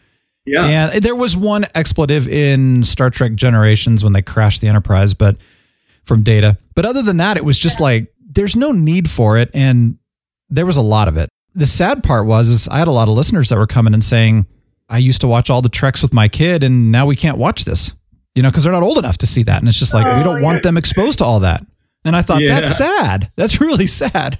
[0.46, 0.64] Yeah.
[0.92, 5.36] and there was one expletive in Star Trek Generations when they crashed the Enterprise, but
[6.04, 6.58] from Data.
[6.74, 9.98] But other than that, it was just like there's no need for it, and
[10.48, 11.28] there was a lot of it.
[11.54, 14.02] The sad part was is I had a lot of listeners that were coming and
[14.02, 14.46] saying,
[14.88, 17.64] "I used to watch all the Treks with my kid, and now we can't watch
[17.64, 17.94] this."
[18.34, 20.22] You know, because they're not old enough to see that, and it's just like we
[20.22, 21.62] don't oh, want them exposed to all that.
[22.04, 22.54] And I thought Yeah.
[22.54, 23.30] that's sad.
[23.36, 24.38] That's really sad.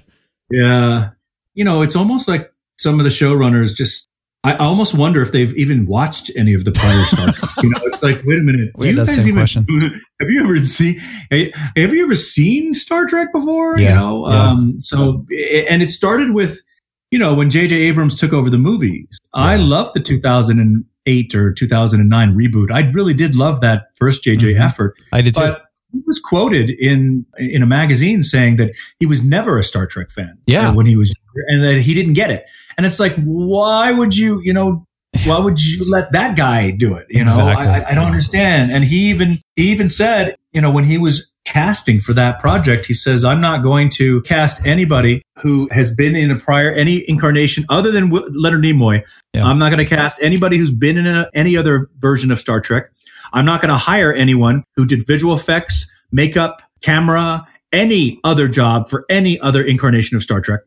[0.49, 1.11] Yeah.
[1.53, 4.02] You know, it's almost like some of the showrunners just,
[4.45, 7.49] I almost wonder if they've even watched any of the prior Star Trek.
[7.63, 8.71] You know, it's like, wait a minute.
[8.75, 9.65] We had you that guys same even, question.
[10.19, 10.99] Have you ever seen,
[11.75, 13.77] have you ever seen Star Trek before?
[13.77, 14.49] Yeah, You know, yeah.
[14.49, 15.25] um, so,
[15.69, 16.59] and it started with,
[17.11, 17.75] you know, when J.J.
[17.75, 19.19] Abrams took over the movies.
[19.33, 19.63] I Yeah.
[19.65, 22.71] love the 2008 or 2009 reboot.
[22.71, 24.53] I really did love that first J.J.
[24.55, 24.59] Mhm.
[24.59, 24.97] effort.
[25.11, 25.41] I did too.
[25.41, 29.85] But he was quoted in in a magazine saying that he was never a Star
[29.85, 30.37] Trek fan.
[30.47, 30.69] Yeah.
[30.69, 32.45] uh, when he was younger, and that he didn't get it.
[32.77, 34.85] And it's like, why would you, you know,
[35.25, 37.05] why would you let that guy do it?
[37.09, 37.67] You know, Exactly.
[37.67, 38.71] I, I- I don't understand.
[38.71, 42.85] And he even he even said, you know, when he was casting for that project,
[42.85, 47.03] he says, I'm not going to cast anybody who has been in a prior any
[47.09, 49.03] incarnation other than Wi- Leonard Nimoy.
[49.33, 49.45] Yeah.
[49.45, 52.61] I'm not going to cast anybody who's been in a, any other version of Star
[52.61, 52.85] Trek.
[53.33, 58.89] I'm not going to hire anyone who did visual effects, makeup, camera, any other job
[58.89, 60.61] for any other incarnation of Star Trek.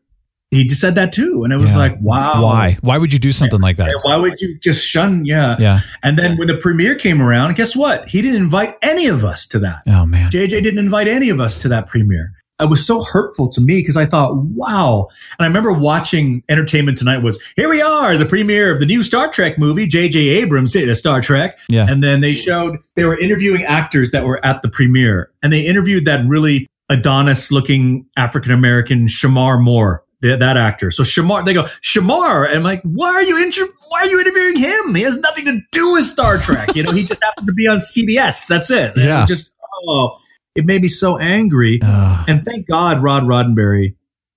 [0.51, 1.43] He just said that too.
[1.43, 1.77] And it was Yeah.
[1.79, 2.41] like, wow.
[2.41, 2.77] Why?
[2.81, 3.93] Why would you do something like that?
[4.03, 5.25] Why would you just shun?
[5.25, 5.57] Yeah.
[5.59, 5.81] Yeah.
[6.03, 8.07] And then when the premiere came around, guess what?
[8.07, 9.81] He didn't invite any of us to that.
[9.87, 10.31] Oh man.
[10.31, 12.31] JJ didn't invite any of us to that premiere.
[12.59, 15.09] It was so hurtful to me because I thought, wow.
[15.37, 19.03] And I remember watching Entertainment Tonight was, here we are, the premiere of the new
[19.03, 19.85] Star Trek movie.
[19.85, 21.57] JJ Abrams did a Star Trek.
[21.69, 21.85] Yeah.
[21.87, 25.29] And then they showed, they were interviewing actors that were at the premiere.
[25.43, 30.03] And they interviewed that really Adonis looking African American Shemar Moore.
[30.21, 30.89] That, that actor.
[30.89, 34.19] So Shemar, they go Shemar, and I'm like, why are you inter- why are you
[34.19, 34.95] interviewing him?
[34.95, 36.75] He has nothing to do with Star Trek.
[36.75, 38.47] You know, he just happens to be on CBS.
[38.47, 38.93] That's it.
[38.95, 39.25] And it Yeah.
[39.27, 39.53] just
[39.87, 40.17] oh,
[40.55, 41.79] it made me so angry.
[41.83, 43.95] Uh, And thank God, Rod Roddenberry,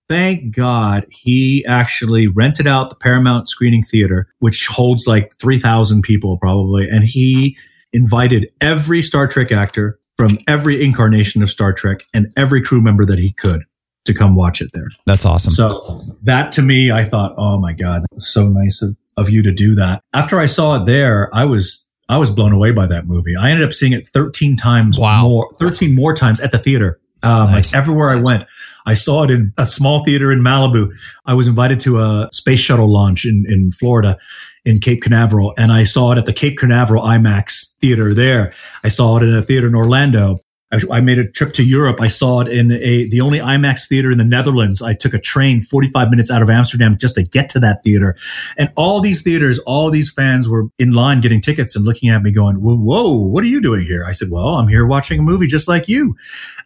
[0.09, 6.37] thank God he actually rented out the Paramount Screening Theater, which holds like 3,000 people
[6.37, 6.89] probably.
[6.91, 7.57] And he
[7.95, 13.07] invited every Star Trek actor from every incarnation of Star Trek and every crew member
[13.07, 13.63] that he could
[14.05, 14.89] to come watch it there.
[15.07, 15.53] that's awesome.
[15.53, 19.29] So that to me, I thought, oh my God, that was so nice of, of
[19.31, 20.03] you to do that.
[20.15, 23.37] After I saw it there, I was I was blown away by that movie.
[23.37, 25.29] I ended up seeing it 13 times Wow.
[25.29, 26.99] more, 13 more times at the theater.
[27.23, 27.73] Um, Nice.
[27.73, 28.47] Like everywhere I went,
[28.87, 30.91] I saw it in a small theater in Malibu.
[31.27, 34.17] I was invited to a space shuttle launch in, in Florida,
[34.65, 38.53] in Cape Canaveral, and I saw it at the Cape Canaveral IMAX theater there.
[38.83, 40.39] I saw it in a theater in Orlando.
[40.73, 42.01] I, I made a trip to Europe.
[42.01, 44.83] I saw it in a the only IMAX theater in the Netherlands.
[44.83, 48.17] I took a train 45 minutes out of Amsterdam just to get to that theater.
[48.57, 52.23] And all these theaters, all these fans were in line getting tickets and looking at
[52.23, 54.05] me going, whoa, whoa, what are you doing here?
[54.05, 56.17] I said, well, I'm here watching a movie just like you.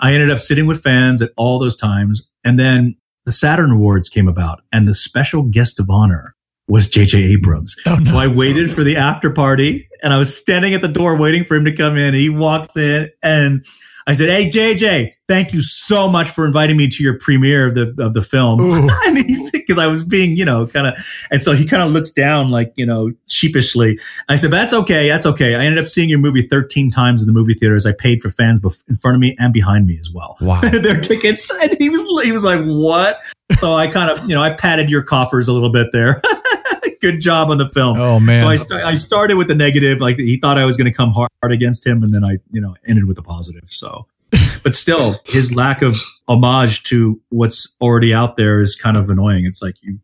[0.00, 2.22] I ended up sitting with fans at all those times.
[2.44, 6.34] And then the Saturn Awards came about and the special guest of honor
[6.66, 7.22] was J.J.
[7.22, 7.76] Abrams.
[7.86, 8.04] Oh, no.
[8.04, 11.44] So I waited for the after party and I was standing at the door waiting
[11.44, 12.08] for him to come in.
[12.08, 13.64] And he walks in and
[14.06, 17.74] I said, Hey, JJ, thank you so much for inviting me to your premiere of
[17.74, 18.60] the, of the film.
[18.60, 18.88] Ooh.
[19.06, 20.94] and he's, cause I was being, you know, kind of,
[21.30, 23.98] and so he kind of looks down like, you know, sheepishly.
[24.28, 25.08] I said, that's okay.
[25.08, 25.54] That's okay.
[25.54, 27.86] I ended up seeing your movie 13 times in the movie theaters.
[27.86, 30.36] I paid for fans bef- in front of me and behind me as well.
[30.40, 30.60] Wow.
[30.62, 31.50] Their tickets.
[31.62, 33.20] And he was, he was like, what?
[33.60, 36.20] So I kind of, you know, I patted your coffers a little bit there.
[37.12, 37.98] Good job on the film.
[38.00, 38.38] Oh man.
[38.38, 40.96] So I, st- I started with the negative, like he thought I was going to
[40.96, 43.64] come hard against him, and then I, you know, ended with the positive.
[43.66, 44.06] So,
[44.62, 45.96] but still, his lack of
[46.28, 49.44] homage to what's already out there is kind of annoying.
[49.44, 49.98] It's like you,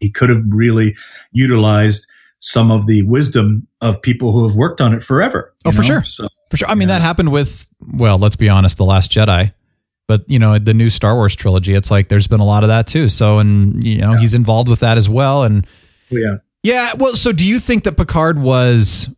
[0.00, 0.96] he could have really
[1.32, 2.06] utilized
[2.38, 5.54] some of the wisdom of people who have worked on it forever.
[5.64, 6.02] Oh, you for sure.
[6.04, 6.68] So For sure.
[6.68, 6.98] I mean, Yeah.
[6.98, 9.52] that happened with, well, let's be honest, The Last Jedi.
[10.08, 12.68] But, you know, the new Star Wars trilogy, it's like there's been a lot of
[12.68, 13.08] that too.
[13.08, 15.44] So, and, you know, he's involved with that as well.
[15.44, 15.64] And
[16.12, 19.08] yeah, yeah, well, so do you think that Picard was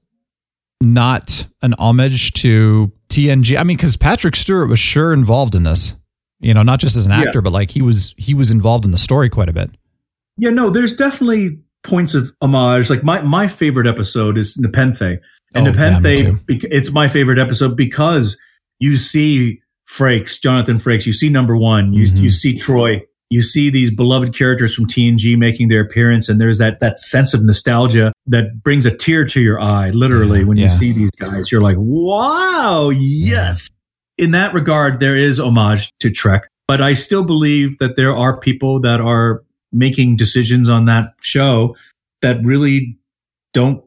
[0.80, 3.58] not an homage to TNG?
[3.58, 5.94] I mean, because Patrick Stewart was sure involved in this,
[6.40, 7.22] you know, not just as an Yeah.
[7.22, 9.70] actor, but like he was, he was involved in the story quite a bit.
[10.36, 10.50] yeah.
[10.50, 12.88] No, there's definitely points of homage.
[12.90, 15.20] Like my my favorite episode is Nepenthe, and
[15.54, 18.36] Oh, Nepenthe, bec- it's my favorite episode because
[18.80, 22.16] you see Frakes, Jonathan Frakes, you see number one, you Mhm.
[22.22, 26.58] you see Troi, you see these beloved characters from TNG making their appearance, and there's
[26.58, 30.56] that that sense of nostalgia that brings a tear to your eye, literally, Yeah, when
[30.56, 31.50] you see these guys.
[31.50, 33.68] You're like, wow, yes.
[34.16, 38.38] In that regard, there is homage to Trek, but I still believe that there are
[38.38, 41.76] people that are making decisions on that show
[42.22, 42.96] that really
[43.52, 43.83] don't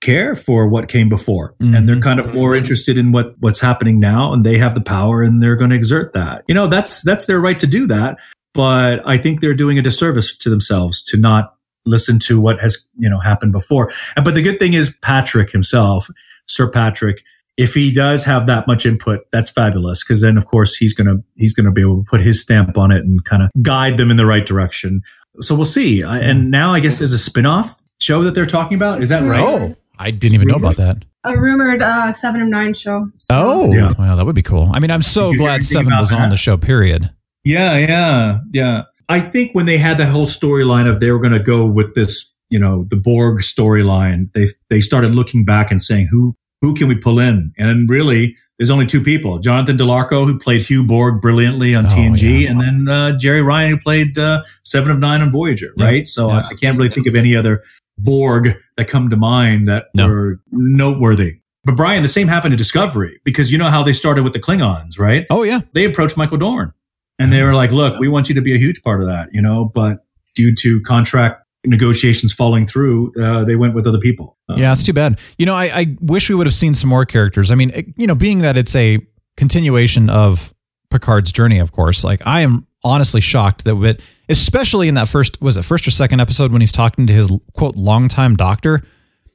[0.00, 1.54] care for what came before.
[1.60, 2.02] And they're Mhm.
[2.02, 5.42] kind of more interested in what what's happening now and they have the power and
[5.42, 6.42] they're going to exert that.
[6.48, 8.16] You know that's that's their right to do that
[8.52, 11.54] but i think they're doing a disservice to themselves to not
[11.86, 13.92] listen to what has you know happened before.
[14.16, 16.08] And- but the good thing is patrick himself
[16.46, 17.18] sir patrick
[17.56, 21.06] if he does have that much input that's fabulous because then of course he's going
[21.06, 23.50] to he's going to be able to put his stamp on it and kind of
[23.62, 25.02] guide them in the right direction.
[25.40, 26.02] So we'll see.
[26.02, 29.02] I, and now i guess there's a spin-off show that they're talking about?
[29.02, 29.40] Is that right?
[29.42, 31.04] Oh, I didn't even know about that.
[31.24, 33.10] A rumored uh, seven of nine show.
[33.18, 33.92] So- Oh, Yeah.
[33.98, 34.70] well, that would be cool.
[34.72, 37.10] I mean, I'm so Did you hear glad Seven about was on the show, period.
[37.44, 38.82] Yeah, yeah, yeah.
[39.08, 41.94] I think when they had that whole storyline of they were going to go with
[41.94, 46.74] this, you know, the Borg storyline, they they started looking back and saying who who
[46.74, 47.52] can we pull in?
[47.58, 51.86] And really, there's only two people: Jonathan Del Arco, who played Hugh Borg brilliantly on
[51.86, 52.50] Oh, TNG, yeah.
[52.50, 55.72] and then uh, Jeri Ryan, who played uh, Seven of Nine on Voyager.
[55.76, 56.06] Yeah, Right.
[56.06, 56.40] So yeah.
[56.40, 57.62] I, I can't really think of any other
[58.02, 60.08] Borg that come to mind that No.
[60.08, 61.36] were noteworthy.
[61.64, 64.40] But Brian, the same happened to Discovery because you know how they started with the
[64.40, 65.26] Klingons, right?
[65.30, 65.60] Oh, yeah.
[65.74, 66.72] they approached Michael Dorn
[67.18, 69.28] and they were like, look, we want you to be a huge part of that,
[69.32, 69.98] you know, but
[70.34, 74.38] due to contract negotiations falling through, uh, they went with other people.
[74.48, 75.18] Uh, Yeah, it's too bad.
[75.36, 77.50] You know, I, I wish we would have seen some more characters.
[77.50, 78.98] I mean, it- you know, being that it's a
[79.36, 80.54] continuation of
[80.90, 85.40] Picard's journey, of course, like I am honestly shocked that it, especially in that first,
[85.42, 88.82] was it first or second episode when he's talking to his quote, longtime doctor?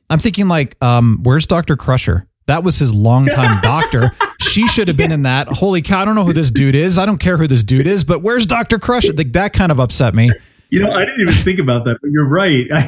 [0.10, 1.76] I'm thinking like, um, where's Dr.
[1.76, 2.28] Crusher?
[2.48, 4.12] That was his longtime doctor.
[4.40, 5.48] She should have been in that.
[5.48, 6.98] Holy cow, I don't know who this dude is.
[7.00, 8.78] I don't care who this dude is, but where's Dr.
[8.80, 9.14] Crusher?
[9.14, 10.32] Like, that kind of upset me.
[10.70, 12.66] You know, I didn't even think about that, but you're right.
[12.72, 12.86] I,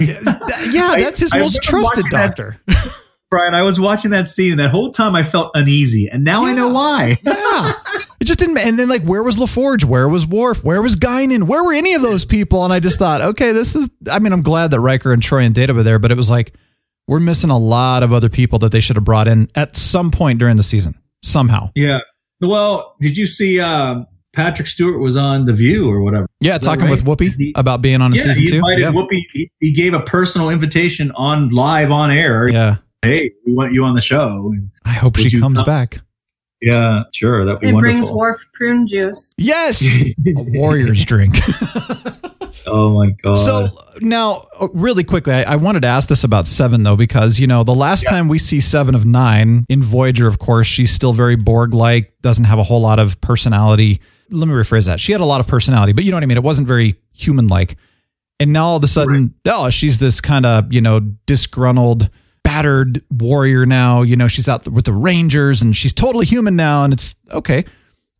[0.72, 2.36] Yeah, that's his I most remember trusted watching that-
[2.68, 2.94] doctor.
[3.30, 6.46] Brian, I was watching that scene and that whole time I felt uneasy and now
[6.46, 7.20] I know why.
[7.24, 7.74] Yeah.
[8.28, 8.58] Just didn't.
[8.60, 9.86] And then, like, where was LaForge?
[9.86, 10.64] Where was Worf?
[10.64, 11.44] Where was Guinan?
[11.44, 12.64] Where were any of those people?
[12.64, 13.90] And I just thought, okay, this is.
[14.12, 16.30] I mean, I'm glad that Riker and Troi and Data were there, but it was
[16.30, 16.54] like
[17.08, 20.12] we're missing a lot of other people that they should have brought in at some
[20.12, 21.72] point during the season somehow.
[21.74, 22.00] Yeah.
[22.42, 26.28] Well, did you see um, Patrick Stewart was on The View or whatever?
[26.42, 26.92] Yeah, talking right?
[26.92, 28.56] with Whoopi He- about being on yeah, season he two.
[28.58, 28.92] invited Yeah.
[28.92, 29.22] Whoopi.
[29.34, 32.50] He, he gave a personal invitation on live on air.
[32.50, 32.76] yeah.
[33.04, 34.54] Hey, we want you on the show.
[34.84, 35.66] I hope Would she comes come?
[35.66, 36.00] back.
[36.62, 37.46] Yeah, sure.
[37.46, 38.00] That'd be It wonderful.
[38.00, 39.34] brings Worf prune juice.
[39.38, 41.36] Yes, a warrior's drink.
[42.68, 43.36] oh my god.
[43.36, 43.68] So
[44.02, 47.48] now, uh, really quickly, I, I wanted to ask this about Seven though, because you
[47.48, 51.14] know the last time we see Seven of Nine in Voyager, of course, she's still
[51.14, 54.02] very Borg-like, doesn't have a whole lot of personality.
[54.30, 55.00] Let me rephrase that.
[55.00, 56.38] She had a lot of personality, but you know what I mean.
[56.38, 57.78] It wasn't very human-like.
[58.40, 62.10] And now all of a sudden, oh, she's this kind of you know disgruntled,
[62.48, 63.66] battered warrior.
[63.66, 66.84] Now you know she's out with the Rangers, and she's totally human now.
[66.86, 67.66] And it's okay.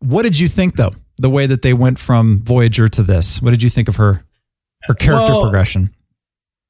[0.00, 0.92] What did you think though?
[1.16, 3.40] The way that they went from Voyager to this.
[3.42, 4.22] What did you think of her?
[4.82, 5.90] Her character Well, progression.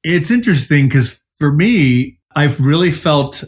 [0.03, 3.43] it's interesting because for me, I've really felt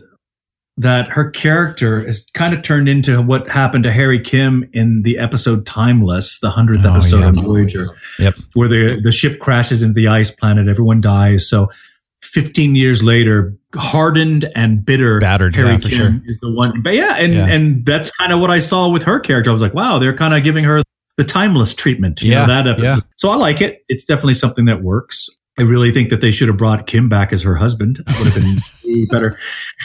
[0.78, 5.18] that her character is kind of turned into what happened to Harry Kim in the
[5.18, 7.30] episode Timeless, the hundredth Oh, episode yeah.
[7.30, 7.88] of Voyager,
[8.20, 8.36] Yep.
[8.54, 11.48] where the the ship crashes into the ice planet, everyone dies.
[11.50, 11.70] So,
[12.22, 16.22] fifteen years later, hardened and bitter Battered, Harry yeah, for Kim sure.
[16.26, 16.82] is the one.
[16.82, 17.46] But yeah, and Yeah.
[17.48, 19.50] and that's kind of what I saw with her character.
[19.50, 20.82] I was like, wow, they're kind of giving her
[21.18, 22.22] the timeless treatment.
[22.22, 22.84] You Yeah, know, that episode.
[22.86, 23.00] yeah.
[23.18, 23.84] So I like it.
[23.90, 25.30] It's definitely something that works.
[25.60, 28.02] I really think that they should have brought Kim back as her husband.
[28.08, 28.42] That would have
[28.84, 29.38] been better.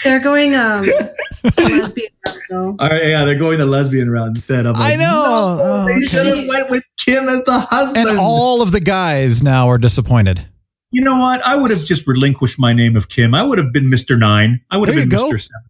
[0.04, 0.86] They're going um
[1.58, 2.76] lesbian route, though.
[2.78, 4.66] All right, yeah, they're going the lesbian route instead.
[4.66, 5.06] I'm I know.
[5.06, 6.06] No, Oh, they okay.
[6.06, 8.08] should have went with Kim as the husband.
[8.08, 10.46] And all of the guys now are disappointed.
[10.90, 11.44] You know what?
[11.44, 13.34] I would have just relinquished my name of Kim.
[13.34, 14.60] I would have been Mister Nine.
[14.70, 15.30] I would have There you been go.
[15.30, 15.62] Mister Seven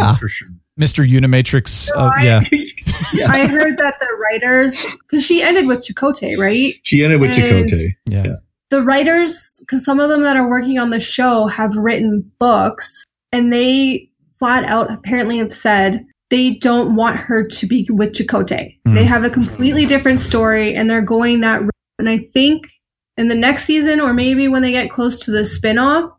[0.00, 0.14] Yeah.
[0.16, 0.48] for sure.
[0.78, 1.08] Mr.
[1.08, 1.88] Unimatrix.
[1.94, 2.40] No, Uh, I- yeah.
[3.12, 6.74] yeah, I heard that the writers, because she ended with Chakotay, right?
[6.82, 7.88] she ended with And- Chakotay.
[8.08, 8.24] Yeah.
[8.24, 8.34] Yeah.
[8.70, 13.04] The writers, because some of them that are working on the show have written books,
[13.30, 14.08] and they
[14.40, 18.76] flat out apparently have said they don't want her to be with Chakotay.
[18.84, 18.94] Hmm.
[18.94, 21.70] They have a completely different story, and they're going that route.
[22.00, 22.68] And I think
[23.16, 26.12] in the next season, or maybe when they get close to the spinoff,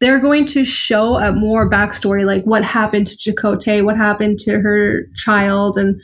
[0.00, 4.60] they're going to show a more backstory, like what happened to Chakotay, what happened to
[4.60, 6.00] her child, and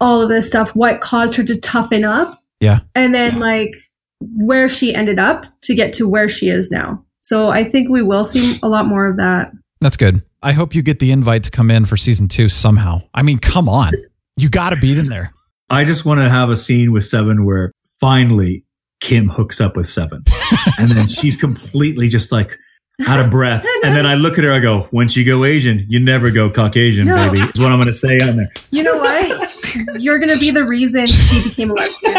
[0.00, 2.42] all of this stuff, what caused her to toughen up.
[2.60, 2.80] Yeah.
[2.94, 3.74] And then, like,
[4.20, 7.04] where she ended up to get to where she is now.
[7.20, 9.52] So I think we will see a lot more of that.
[9.80, 10.22] That's good.
[10.42, 13.02] I hope you get the invite to come in for season two somehow.
[13.12, 13.92] I mean, come on.
[14.36, 15.32] You got to be in there.
[15.68, 18.64] I just want to have a scene with Seven where finally
[19.00, 20.24] Kim hooks up with Seven,
[20.78, 22.58] and then she's completely just like
[23.06, 23.64] out of breath.
[23.84, 26.50] And then I look at her, I go, "Once you go Asian, you never go
[26.50, 27.16] Caucasian, No.
[27.16, 28.50] baby." Is what I'm going to say on there.
[28.70, 29.54] You know what?
[30.00, 32.14] You're going to be the reason she became a lesbian.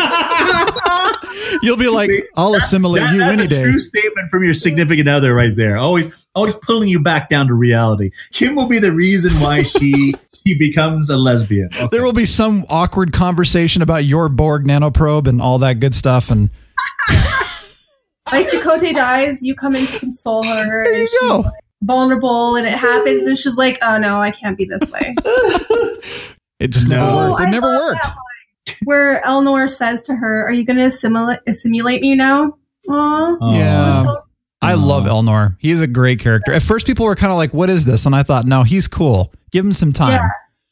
[1.61, 3.63] You'll be like, I'll assimilate That- you that's any a day.
[3.63, 5.75] True statement from your significant other, right there.
[5.77, 8.11] Always, always pulling you back down to reality.
[8.31, 10.13] Kim will be the reason why she
[10.45, 11.67] she becomes a lesbian.
[11.73, 11.87] Okay.
[11.91, 16.29] There will be some awkward conversation about your Borg nanoprobe and all that good stuff.
[16.31, 16.49] And
[18.31, 20.83] Like Chakotay dies, you come in to console her.
[20.83, 21.37] there and you she's go.
[21.39, 21.53] like,
[21.83, 25.15] vulnerable and it happens and she's like, oh no, I can't be this way.
[26.59, 27.15] It just never No.
[27.29, 27.39] worked.
[27.39, 28.07] It Oh, I never worked.
[28.83, 32.57] Where Elnor says to her, Are you going to assimilate, assimilate me now?
[32.89, 33.37] Aw.
[33.39, 33.53] Oh.
[33.53, 34.03] Yeah.
[34.03, 34.23] So-
[34.63, 34.77] I oh.
[34.77, 35.55] love Elnor.
[35.59, 36.51] He's a great character.
[36.51, 38.87] At first, people were kind of like, "What is this?" And I thought, "No, he's
[38.87, 39.31] cool.
[39.51, 40.29] Give him some time." Yeah.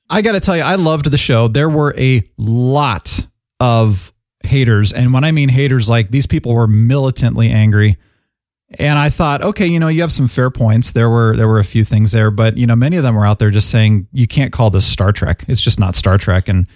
[0.09, 1.47] I got to tell you, I loved the show.
[1.47, 3.27] There were a lot
[3.59, 4.11] of
[4.45, 7.97] haters, and when I mean haters, like these people were militantly angry.
[8.79, 10.91] And I thought, okay, you know, you have some fair points.
[10.91, 13.25] There were there were a few things there, but you know, many of them were
[13.25, 15.45] out there just saying you can't call this Star Trek.
[15.47, 16.47] It's just not Star Trek.
[16.49, 16.67] And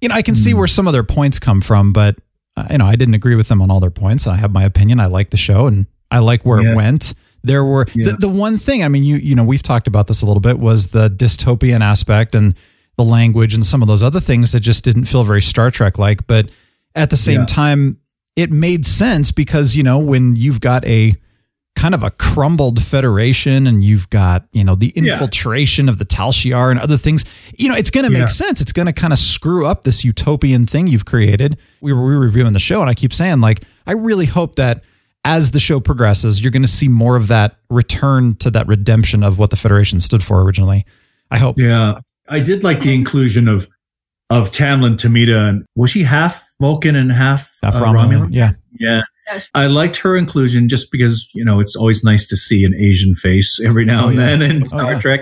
[0.00, 2.16] you know, I can see where some of their points come from, but
[2.56, 4.26] uh, you know, I didn't agree with them on all their points.
[4.26, 5.00] And I have my opinion.
[5.00, 6.72] I like the show, and I like where Yeah.
[6.72, 7.14] it went.
[7.42, 8.10] There were Yeah.
[8.12, 8.84] the, the one thing.
[8.84, 10.58] I mean, you you know, we've talked about this a little bit.
[10.58, 12.54] Was the dystopian aspect and
[12.96, 15.98] the language and some of those other things that just didn't feel very Star Trek
[15.98, 16.26] like.
[16.26, 16.50] But
[16.94, 17.46] at the same Yeah.
[17.46, 17.98] time,
[18.36, 21.14] it made sense because you know when you've got a
[21.76, 25.12] kind of a crumbled federation and you've got you know the Yeah.
[25.12, 27.24] infiltration of the Tal Shiar and other things
[27.56, 28.26] you know it's going to make Yeah.
[28.26, 32.04] sense it's going to kind of screw up this utopian thing you've created we were,
[32.04, 34.82] we were reviewing the show and I keep saying like I really hope that
[35.24, 39.22] as the show progresses you're going to see more of that return to that redemption
[39.22, 40.84] of what the federation stood for originally
[41.30, 43.68] I hope Yeah, I did like the inclusion of
[44.28, 45.48] of Tamlyn Tomita.
[45.48, 48.28] And was she half Vulcan and half Half uh, Romulan, Romulan?
[48.34, 49.00] yeah Yeah.
[49.54, 53.14] I liked her inclusion just because, you know, it's always nice to see an Asian
[53.14, 54.26] face every now Oh, and yeah.
[54.26, 54.98] then in Oh, Star yeah.
[55.00, 55.20] Trek.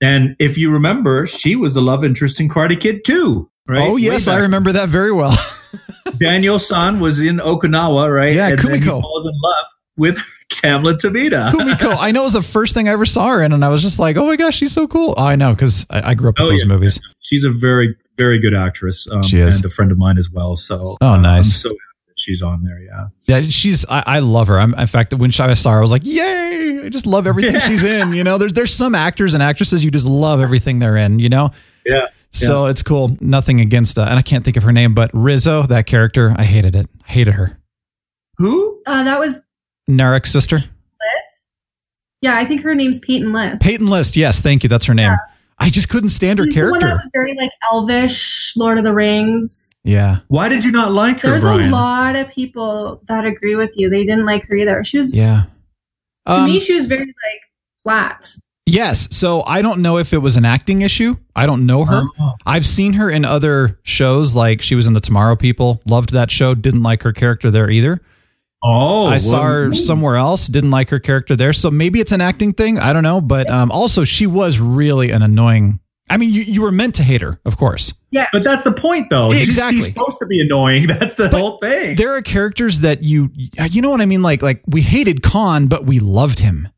[0.00, 3.88] And if you remember, she was the love interest in Karate Kid too, right?
[3.88, 5.36] oh yes I remember that very well
[6.18, 8.34] Daniel San was in Okinawa, right?
[8.34, 9.00] Yeah, and then he Kumiko.
[9.02, 9.64] falls in love
[9.96, 10.16] with
[10.50, 11.50] Tamlyn Tomita.
[11.50, 13.68] Kumiko I know it was the first thing I ever saw her in and I
[13.68, 16.14] was just like oh my gosh she's so cool oh, I know because I, I
[16.14, 16.68] grew up with Oh, those yeah.
[16.68, 19.08] movies She's a very, very good actress.
[19.10, 19.56] Um, She is.
[19.56, 20.54] And a friend of mine as well.
[20.56, 21.46] So, Oh, uh, nice.
[21.46, 21.78] I'm so happy
[22.08, 22.78] that she's on there.
[22.80, 23.06] Yeah.
[23.26, 23.86] Yeah, she's.
[23.88, 24.58] I, I love her.
[24.58, 27.58] I'm, in fact, when I saw her, I was like, "Yay!" I just love everything
[27.60, 28.12] she's in.
[28.12, 31.20] You know, there's there's some actors and actresses you just love everything they're in.
[31.20, 31.52] You know,
[31.86, 32.06] Yeah.
[32.32, 33.16] so it's cool.
[33.20, 36.44] Nothing against, uh, and I can't think of her name, but Rizzo, that character, I
[36.44, 36.90] hated it.
[37.08, 37.58] I hated her.
[38.38, 38.82] Who?
[38.86, 39.40] Uh, that was
[39.98, 40.66] Narek's sister, Liz.
[42.20, 43.60] Yeah, I think her name's Peyton Liz.
[43.62, 44.16] Peyton List.
[44.16, 44.68] Yes, thank you.
[44.68, 45.12] That's her name.
[45.58, 46.96] I just couldn't stand her She's the one that character.
[47.04, 49.72] was very like elvish, Lord of the Rings.
[49.84, 51.68] Yeah, Why did you not like her, There's Brian?
[51.68, 53.88] a lot of people that agree with you.
[53.90, 54.82] They didn't like her either.
[54.84, 55.44] She was yeah.
[56.26, 57.40] to Um, me, she was very like
[57.84, 58.28] flat.
[58.66, 59.08] Yes.
[59.16, 61.16] So I don't know if it was an acting issue.
[61.34, 62.04] I don't know her.
[62.20, 62.32] Oh.
[62.46, 65.82] I've seen her in other shows, like she was in the Tomorrow People.
[65.84, 66.54] Loved that show.
[66.54, 68.00] Didn't like her character there either.
[68.62, 70.46] Oh, I saw well, her somewhere else.
[70.46, 72.78] Didn't like her character there, so maybe it's an acting thing.
[72.78, 75.80] I don't know, but um, also she was really an annoying.
[76.08, 77.94] I mean, you, you were meant to hate her, of course.
[78.10, 79.32] Yeah, but that's the point, though.
[79.32, 79.78] Exactly.
[79.78, 80.86] She's supposed to be annoying.
[80.98, 81.96] That's the whole thing.
[81.96, 84.22] There are characters that you you know what I mean.
[84.22, 86.68] Like like we hated Khan, but we loved him.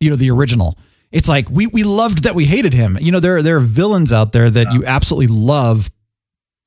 [0.00, 0.78] You know the original.
[1.10, 2.98] It's like we we loved that we hated him.
[3.00, 5.90] You know there there are villains out there that you absolutely love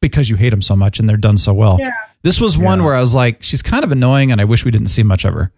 [0.01, 1.78] because you hate them so much and they're done so well.
[1.80, 1.91] Yeah.
[2.24, 4.72] This was one where I was like, she's kind of annoying, and I wish we
[4.72, 5.51] didn't see much of her.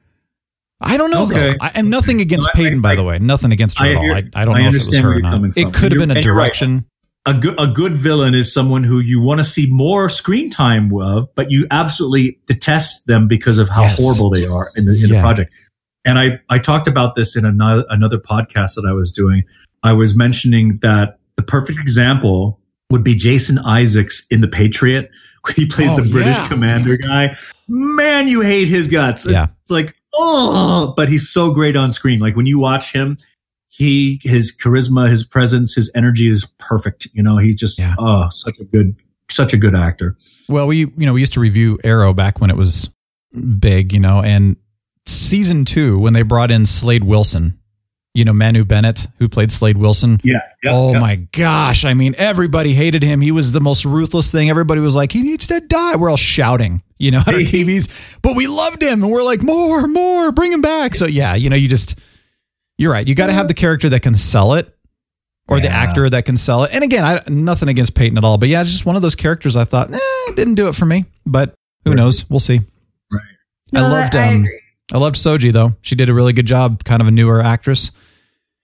[0.81, 1.51] I don't know Okay.
[1.51, 1.55] though.
[1.61, 3.19] I am nothing against No, I- Peyton, by I- the way.
[3.19, 4.11] Nothing against her I at all.
[4.13, 5.57] I, I don't I know if it was understand her or not.
[5.57, 6.45] It could have been a you're right.
[6.53, 6.85] direction.
[7.25, 10.89] a good a good villain is someone who you want to see more screen time
[11.01, 14.01] of, but you absolutely detest them because of how Yes.
[14.01, 15.07] horrible they are in the in Yeah.
[15.07, 15.51] the project.
[16.05, 19.43] And I I talked about this in another another podcast that I was doing.
[19.83, 25.11] I was mentioning that the perfect example would be Jason Isaacs in The Patriot,
[25.55, 26.47] he plays Oh, the British yeah.
[26.47, 27.37] commander guy.
[27.67, 29.25] Man, you hate his guts.
[29.25, 29.47] Yeah.
[29.61, 32.19] It's like, oh, but he's so great on screen.
[32.19, 33.17] Like when you watch him,
[33.67, 37.07] he his charisma, his presence, his energy is perfect.
[37.13, 37.95] You know, he's just Yeah.
[37.99, 38.95] oh, such a good
[39.29, 40.17] such a good actor.
[40.47, 42.89] Well, we you know we used to review Arrow back when it was
[43.59, 44.55] big, you know, and
[45.05, 47.58] season two when they brought in Slade Wilson,
[48.13, 50.19] you know Manu Bennett who played Slade Wilson.
[50.23, 50.39] Yeah.
[50.67, 51.85] oh my gosh!
[51.85, 53.21] I mean, everybody hated him.
[53.21, 54.49] He was the most ruthless thing.
[54.49, 55.95] Everybody was like, he needs to die.
[55.95, 59.41] We're all shouting, you know, at our TVs, but we loved him, and we're like,
[59.41, 60.95] more, more, bring him back.
[60.95, 61.97] So yeah, you know, you just
[62.77, 63.07] you're right.
[63.07, 64.75] You got to have the character that can sell it.
[65.51, 66.69] Or the actor that can sell it.
[66.73, 69.15] And again, I nothing against Peyton at all, but yeah, it's just one of those
[69.15, 71.05] characters I thought, eh, didn't do it for me.
[71.25, 71.55] But
[71.85, 71.97] who Right.
[71.97, 72.29] knows?
[72.29, 72.61] We'll see.
[73.11, 73.23] Right.
[73.73, 74.61] No, I loved I um, agree.
[74.93, 75.73] I loved Soji though.
[75.81, 76.83] She did a really good job.
[76.83, 77.91] Kind of a newer actress.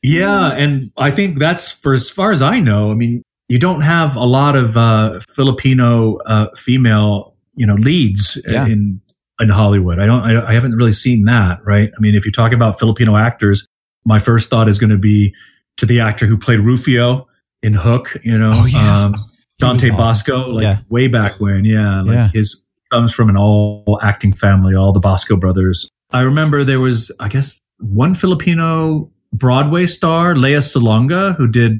[0.01, 2.91] Yeah, and I think that's for as far as I know.
[2.91, 8.37] I mean, you don't have a lot of uh, Filipino uh, female, you know, leads
[8.47, 8.65] Yeah.
[8.67, 9.01] in
[9.39, 9.99] in Hollywood.
[9.99, 10.21] I don't.
[10.21, 11.59] I, I haven't really seen that.
[11.65, 11.91] Right.
[11.95, 13.67] I mean, if you talk about Filipino actors,
[14.05, 15.33] my first thought is going to be
[15.77, 17.27] to the actor who played Rufio
[17.63, 18.15] in Hook.
[18.23, 19.05] You know, Oh, yeah.
[19.05, 19.15] um,
[19.59, 19.97] Dante awesome.
[19.97, 20.77] Basco, like Yeah.
[20.89, 21.65] way back when.
[21.65, 22.29] Yeah, like Yeah.
[22.33, 22.61] his
[22.91, 25.89] comes from an all acting family, all the Basco brothers.
[26.11, 31.79] I remember there was, I guess, one Filipino Broadway star, Lea Salonga, who did.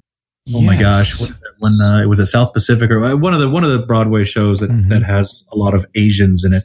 [0.53, 1.53] Oh my gosh, what is that?
[1.59, 3.80] When uh, it was a South Pacific or uh, one of the one of the
[3.80, 4.89] Broadway shows that Mhm.
[4.89, 6.63] that has a lot of Asians in it.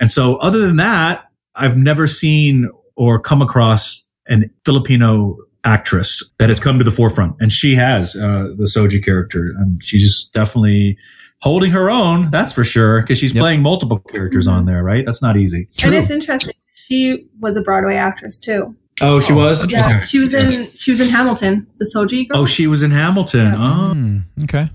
[0.00, 6.48] And so, other than that, I've never seen or come across an Filipino actress that
[6.48, 10.96] has come to the forefront, and she has uh, the Soji character, and she's definitely
[11.42, 12.30] holding her own.
[12.30, 13.42] That's for sure, because she's Yep.
[13.42, 15.04] playing multiple characters on there, right?
[15.06, 15.68] That's not easy.
[15.84, 16.54] And it's interesting.
[16.72, 18.74] She was a Broadway actress too.
[19.02, 19.64] Oh, she was.
[19.70, 22.40] Yeah, she was in she was in Hamilton, the Soji girl.
[22.40, 23.46] Oh, she was in Hamilton.
[23.52, 23.56] Yeah.
[23.58, 24.70] Oh, Hmm, okay.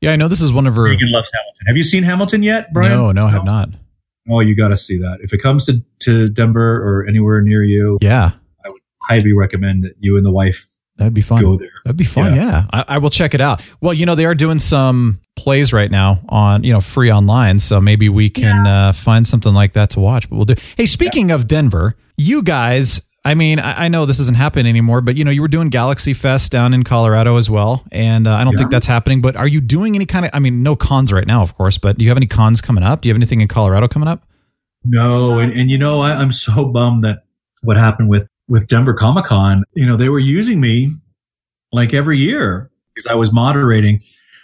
[0.00, 0.82] Yeah, I know this is one of her.
[0.82, 1.66] Regan loves Hamilton.
[1.68, 2.92] Have you seen Hamilton yet, Brian?
[2.92, 3.68] No, no, I have not.
[4.28, 5.18] Oh, you got to see that.
[5.22, 8.32] If it comes to, to Denver or anywhere near you, Yeah,
[8.64, 10.66] I would highly recommend that you and the wife
[11.02, 11.42] that'd be fun.
[11.42, 11.68] go there.
[11.84, 12.34] That'd be fun.
[12.34, 13.62] Yeah, I, I will check it out.
[13.80, 17.58] Well, you know, they are doing some plays right now on you know free online,
[17.58, 20.28] so maybe we can uh, find something like that to watch.
[20.30, 20.54] But we'll do.
[20.76, 23.00] Hey, speaking of Denver, you guys.
[23.24, 25.68] I mean, I, I know this doesn't happen anymore, but you know, you were doing
[25.68, 28.58] Galaxy Fest down in Colorado as well, and uh, I don't Yeah.
[28.58, 29.20] think that's happening.
[29.20, 30.32] But are you doing any kind of?
[30.34, 32.82] I mean, no cons right now, of course, but do you have any cons coming
[32.82, 33.00] up?
[33.00, 34.26] Do you have anything in Colorado coming up?
[34.84, 37.22] No, and, and you know, I, I'm so bummed that
[37.62, 40.92] what happened with, with Denver Comic Con, you know, they were using me
[41.72, 44.00] like every year because I was moderating.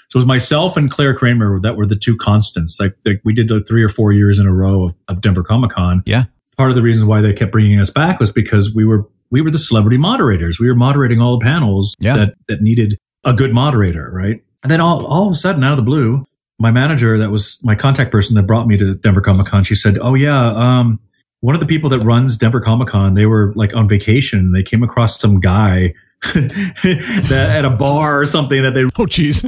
[0.08, 2.78] So it was myself and Clare Kramer that were the two constants.
[2.80, 5.42] Like, like we did the three or four years in a row of, of Denver
[5.42, 6.02] Comic Con.
[6.06, 6.24] Yeah.
[6.56, 9.42] Part of the reason why they kept bringing us back was because we were we
[9.42, 10.58] were the celebrity moderators.
[10.58, 12.16] We were moderating all the panels Yeah.
[12.16, 14.42] that that needed a good moderator, right?
[14.62, 16.24] And then all all of a sudden, out of the blue,
[16.58, 19.74] my manager, that was my contact person that brought me to Denver Comic Con, she
[19.74, 20.98] said, "Oh yeah, um,
[21.40, 24.52] one of the people that runs Denver Comic Con, they were like on vacation.
[24.52, 25.94] They came across some guy
[26.34, 29.40] that at a bar or something that they Oh, jeez.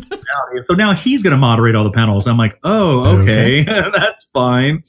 [0.66, 2.26] so now he's going to moderate all the panels.
[2.26, 4.84] I'm like, oh, oh okay, that's fine.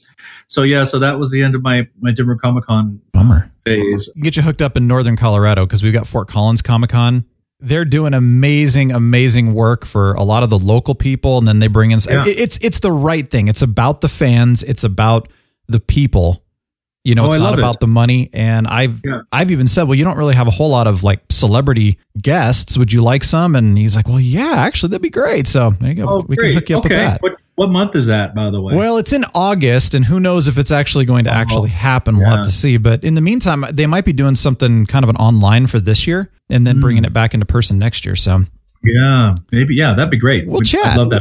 [0.46, 3.50] So yeah, so that was the end of my my Denver Comic Con Bummer.
[3.64, 4.08] phase.
[4.22, 7.24] get you hooked up in northern Colorado because we've got Fort Collins Comic Con.
[7.58, 11.68] They're doing amazing, amazing work for a lot of the local people, and then they
[11.68, 12.00] bring in.
[12.08, 12.24] Yeah.
[12.26, 13.48] It's it's the right thing.
[13.48, 14.62] It's about the fans.
[14.62, 15.28] It's about
[15.68, 16.41] the people.
[17.04, 17.62] You know, Oh, it's I not love it.
[17.62, 18.30] about the money.
[18.32, 19.22] And I've Yeah.
[19.32, 22.78] I've even said, well, you don't really have a whole lot of like celebrity guests.
[22.78, 23.56] Would you like some?
[23.56, 25.48] And he's like, well, yeah, actually, that'd be great.
[25.48, 26.06] So there you go.
[26.08, 26.48] Oh, we great.
[26.50, 26.94] can hook you up okay.
[26.94, 27.22] with that.
[27.22, 28.74] What what month is that, by the way?
[28.74, 32.16] Well, it's in August, and who knows if it's actually going to Oh, actually happen.
[32.16, 32.78] We'll have to see.
[32.78, 36.06] But in the meantime, they might be doing something kind of an online for this
[36.06, 36.80] year, and then Hmm.
[36.80, 38.16] bringing it back into person next year.
[38.16, 38.44] So
[38.84, 39.74] yeah, maybe.
[39.74, 40.46] Yeah, that'd be great.
[40.46, 40.86] We'll We'd- chat.
[40.86, 41.20] I'd love that.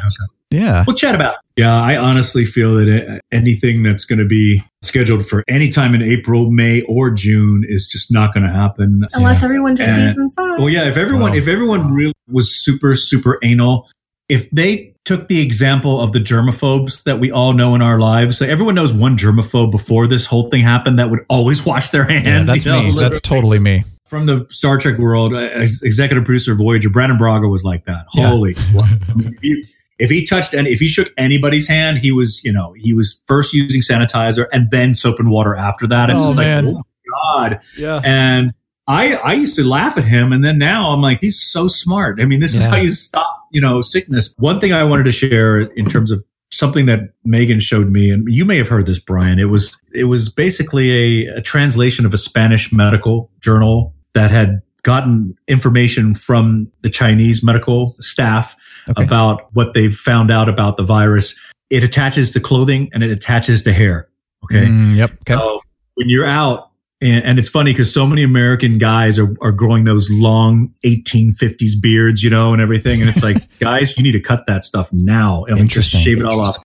[0.51, 0.63] Hookup.
[0.67, 0.83] Yeah.
[0.85, 1.33] We'll chat about.
[1.35, 1.39] It.
[1.61, 6.01] Yeah, I honestly feel that anything that's going to be scheduled for any time in
[6.01, 9.05] April, May, or June is just not going to happen.
[9.13, 10.57] Unless everyone just And- stays inside.
[10.57, 11.37] Well, yeah, if everyone Wow.
[11.37, 13.89] if everyone really was super super anal,
[14.29, 18.39] if they took the example of the germaphobes that we all know in our lives,
[18.39, 22.05] like everyone knows one germaphobe before this whole thing happened that would always wash their
[22.05, 22.25] hands.
[22.25, 22.95] Yeah, that's you know, me.
[22.99, 23.83] That's totally me.
[24.07, 25.33] from the Star Trek world.
[25.33, 28.05] uh, As executive producer of Voyager, Brannon Braga was like that.
[28.13, 28.27] Yeah.
[28.29, 29.65] Holy, I mean, if, he,
[30.01, 33.19] if he touched and if he shook anybody's hand, he was you know he was
[33.27, 36.09] first using sanitizer and then soap and water after that.
[36.09, 36.65] It's Oh, just man.
[36.65, 37.61] like, oh my god.
[37.77, 38.01] Yeah.
[38.03, 38.53] And
[38.87, 42.19] I I used to laugh at him, and then now I'm like, he's so smart.
[42.19, 44.33] I mean, this is how you stop, you know, sickness.
[44.37, 46.23] One thing I wanted to share in terms of
[46.53, 49.39] something that Megan showed me, and you may have heard this, Brian.
[49.39, 54.61] It was it was basically a, a translation of a Spanish medical journal that had
[54.83, 58.55] gotten information from the Chinese medical staff
[58.89, 59.03] Okay.
[59.03, 61.35] about what they've found out about the virus.
[61.69, 64.09] It attaches to clothing and it attaches to hair.
[64.45, 64.65] Okay.
[64.65, 65.11] Mm, yep.
[65.21, 65.35] Okay.
[65.35, 65.61] So
[65.93, 69.83] when you're out, and, and it's funny because so many American guys are, are growing
[69.83, 73.01] those long 1850s beards, you know, and everything.
[73.01, 76.25] And it's like, guys, you need to cut that stuff now and just shave it
[76.25, 76.57] all off.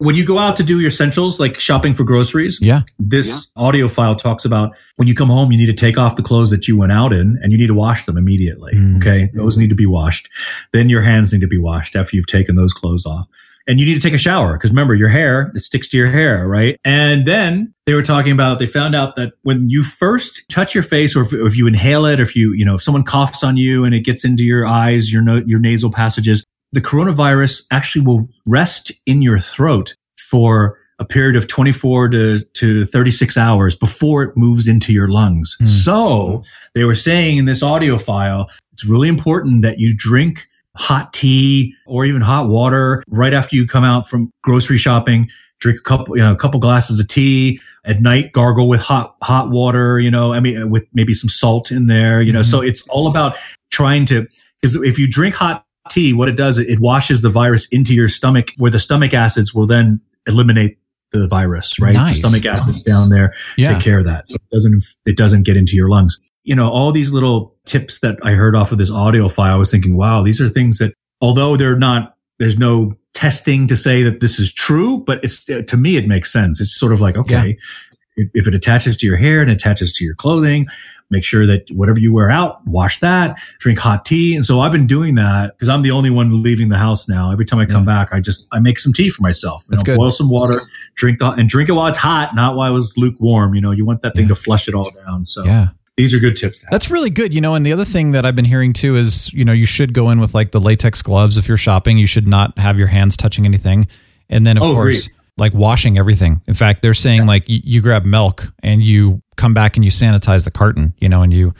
[0.00, 2.82] When you go out to do your essentials, like shopping for groceries, Yeah.
[2.98, 6.22] this audio file talks about when you come home, you need to take off the
[6.22, 8.72] clothes that you went out in and you need to wash them immediately.
[8.72, 8.96] Mm.
[8.96, 9.28] Okay.
[9.34, 10.30] Those need to be washed.
[10.72, 13.26] Then your hands need to be washed after you've taken those clothes off.
[13.68, 16.08] And you need to take a shower because remember your hair, it sticks to your
[16.10, 16.78] hair, right?
[16.82, 20.82] And then they were talking about, they found out that when you first touch your
[20.82, 23.44] face or if, if you inhale it, or if you, you know, if someone coughs
[23.44, 26.42] on you and it gets into your eyes, your, no, your nasal passages,
[26.72, 32.84] the coronavirus actually will rest in your throat for a period of 24 to, to
[32.84, 35.56] 36 hours before it moves into your lungs.
[35.58, 35.64] Hmm.
[35.64, 36.42] So
[36.74, 40.46] they were saying in this audio file, it's really important that you drink
[40.76, 45.28] hot tea or even hot water right after you come out from grocery shopping.
[45.58, 48.32] Drink a couple, you know, a couple glasses of tea at night.
[48.32, 50.00] Gargle with hot, hot water.
[50.00, 52.22] You know, I mean, with maybe some salt in there.
[52.22, 53.36] You know, so it's all about
[53.70, 54.26] trying to.
[54.60, 58.08] Because if you drink hot tea, what it does, it washes the virus into your
[58.08, 60.78] stomach, where the stomach acids will then eliminate
[61.12, 61.78] the virus.
[61.80, 62.22] Right, Nice.
[62.22, 63.74] the stomach acids down there Yeah.
[63.74, 66.68] take care of that so it doesn't it doesn't get into your lungs you know
[66.70, 69.96] all these little tips that i heard off of this audio file i was thinking
[69.96, 74.38] wow these are things that although they're not there's no testing to say that this
[74.38, 77.56] is true but it's to me it makes sense it's sort of like okay
[77.89, 80.66] if if it attaches to your hair and attaches to your clothing
[81.12, 84.72] make sure that whatever you wear out wash that drink hot tea and so i've
[84.72, 87.66] been doing that because i'm the only one leaving the house now every time i
[87.66, 89.96] come back i just i make some tea for myself you That's know, good.
[89.98, 90.62] boil some water
[90.96, 93.84] drink the and drink it while it's hot not while it's lukewarm you know you
[93.84, 94.28] want that thing Yeah.
[94.28, 95.68] to flush it all down so Yeah.
[95.96, 96.70] these are good tips to have.
[96.72, 97.34] That's really good.
[97.34, 99.66] You know, and the other thing that I've been hearing too is, you know, you
[99.66, 101.98] should go in with like the latex gloves if you're shopping.
[101.98, 103.86] You should not have your hands touching anything.
[104.30, 105.16] And then, of Oh, course, agreed.
[105.36, 106.42] Like washing everything.
[106.46, 109.90] In fact, they're saying like you, you grab milk and you come back and you
[109.90, 111.54] sanitize the carton, you know, and you,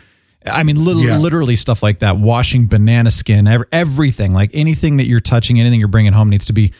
[0.44, 1.18] I mean, lit- Yeah.
[1.18, 2.18] literally stuff like that.
[2.18, 6.44] Washing banana skin, ev- everything, like anything that you're touching, anything you're bringing home needs
[6.46, 6.72] to be,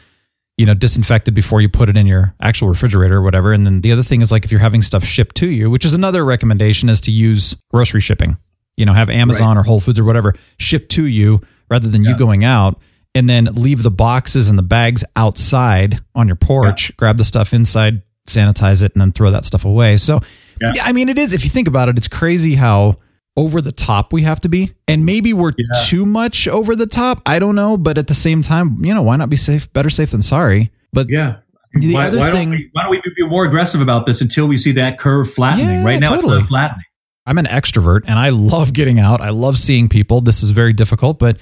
[0.59, 3.53] you know, disinfected before you put it in your actual refrigerator or whatever.
[3.53, 5.85] And then the other thing is like if you're having stuff shipped to you, which
[5.87, 8.37] is another recommendation is to use grocery shipping.
[8.77, 12.17] You know, have Amazon or Whole Foods or whatever shipped to you rather than you
[12.17, 12.81] going out
[13.15, 17.53] and then leave the boxes and the bags outside on your porch, grab the stuff
[17.53, 19.97] inside, sanitize it, and then throw that stuff away.
[19.97, 20.21] So,
[20.61, 20.73] Yeah.
[20.77, 22.97] yeah, I mean, it is, if you think about it, it's crazy how
[23.37, 24.73] over the top we have to be.
[24.87, 25.83] And maybe we're Yeah.
[25.87, 27.23] too much over the top.
[27.27, 27.77] I don't know.
[27.77, 29.73] But at the same time, you know, why not be safe?
[29.73, 30.71] Better safe than sorry.
[30.93, 31.37] But yeah
[31.75, 34.21] The why, other why thing- don't we, why don't we be more aggressive about this
[34.21, 36.39] until we see that curve flattening Yeah, right now totally.
[36.39, 36.85] it's not flattening
[37.27, 39.21] I'm an extrovert and I love getting out.
[39.21, 40.21] I love seeing people.
[40.21, 41.37] This is very difficult, but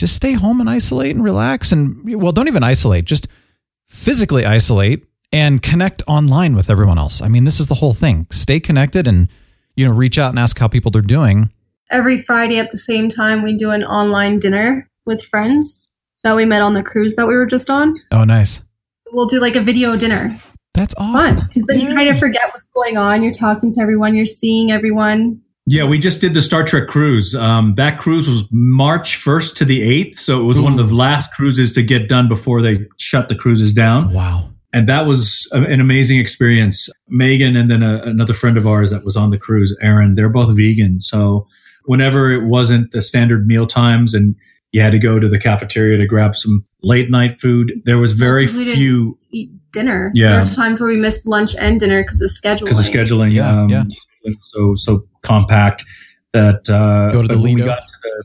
[0.00, 1.70] just stay home and isolate and relax.
[1.70, 3.28] And well, don't even isolate, just
[3.86, 7.20] physically isolate and connect online with everyone else.
[7.22, 8.26] I mean, this is the whole thing.
[8.30, 9.28] Stay connected and,
[9.76, 11.50] you know, reach out and ask how people are doing.
[11.90, 15.86] Every Friday at the same time, we do an online dinner with friends
[16.24, 18.00] that we met on the cruise that we were just on.
[18.10, 18.62] Oh, nice.
[19.12, 20.36] We'll do like a video dinner.
[20.74, 21.40] That's awesome.
[21.48, 23.22] Because then you kind of forget what's going on.
[23.22, 25.42] You're talking to everyone, you're seeing everyone.
[25.66, 27.34] Yeah, we just did the Star Trek cruise.
[27.34, 30.18] Um, that cruise was March 1st to the 8th.
[30.18, 33.34] So it was one of the last cruises to get done before they shut the
[33.36, 34.12] cruises down.
[34.12, 34.50] Wow.
[34.72, 36.88] And that was a- an amazing experience.
[37.08, 40.28] Megan and then a, another friend of ours that was on the cruise, Aaron, they're
[40.28, 41.00] both vegan.
[41.00, 41.46] So
[41.84, 44.34] whenever it wasn't the standard meal times and
[44.72, 48.12] you had to go to the cafeteria to grab some late night food, there was
[48.12, 50.10] very because we didn't few Eat dinner.
[50.14, 50.32] Yeah.
[50.34, 52.60] There's times where we missed lunch and dinner because of scheduling.
[52.64, 53.32] because of scheduling.
[53.32, 53.84] Yeah, um, yeah.
[54.40, 55.84] So so compact
[56.32, 58.24] that uh, Go to the when we got to the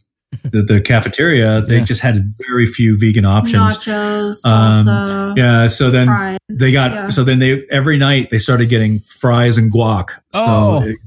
[0.49, 1.85] the, the cafeteria, they Yeah.
[1.85, 2.17] just had
[2.49, 3.77] very few vegan options.
[3.77, 6.37] Nachos, Um, salsa, Yeah, so then fries.
[6.59, 7.09] they got yeah.
[7.09, 10.09] so then they every night they started getting fries and guac.
[10.33, 10.81] Oh.
[10.81, 10.97] So it-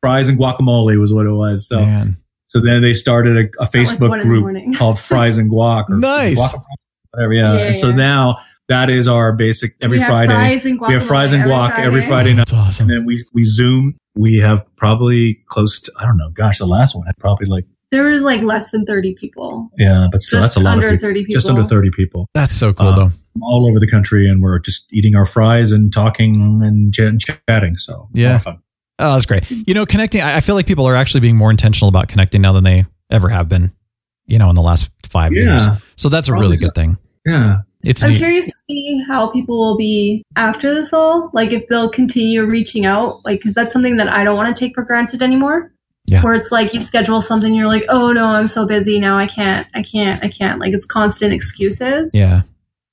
[0.00, 1.66] fries and guacamole was what it was.
[1.68, 2.16] So Man.
[2.54, 5.90] So then they started a, a Facebook one in the group called Fries and Guac.
[5.90, 6.38] Or Nice.
[6.40, 6.62] Guac-
[7.10, 7.32] whatever.
[7.32, 7.52] Yeah.
[7.54, 7.94] Yeah, And so yeah.
[7.96, 8.36] now
[8.68, 10.32] that is our basic every We Friday.
[10.32, 12.46] Fries and we have fries and guac every Friday night.
[12.48, 12.88] That's awesome.
[12.88, 13.96] And then we we Zoom.
[14.14, 16.30] We have probably close to I don't know.
[16.30, 19.68] Gosh, the last one had probably like There was like less than 30 people.
[19.76, 21.08] yeah, but still Just that's a lot under of people.
[21.08, 21.34] 30 people.
[21.40, 22.28] Just under thirty people.
[22.34, 23.12] That's so cool Uh, though.
[23.42, 27.76] all over the country, and we're just eating our fries and talking and ch- chatting.
[27.76, 28.36] So a lot Yeah.
[28.36, 28.58] of fun.
[28.98, 29.50] Oh, that's great.
[29.50, 30.20] You know, connecting.
[30.20, 32.86] I I feel like people are actually being more intentional about connecting now than they
[33.10, 33.72] ever have been.
[34.26, 35.66] You know, in the last five years.
[35.96, 36.66] So that's a Probably really so.
[36.66, 36.98] good thing.
[37.26, 37.58] Yeah.
[37.82, 38.18] It's I'm neat.
[38.18, 41.30] curious to see how people will be after this all.
[41.34, 44.58] Like if they'll continue reaching out, like because that's something that I don't want to
[44.58, 45.70] take for granted anymore.
[46.06, 46.22] Yeah.
[46.22, 49.26] Where it's like you schedule something, you're like, oh no, I'm so busy now, I
[49.26, 50.60] can't, I can't, I can't.
[50.60, 52.12] Like it's constant excuses.
[52.14, 52.42] Yeah.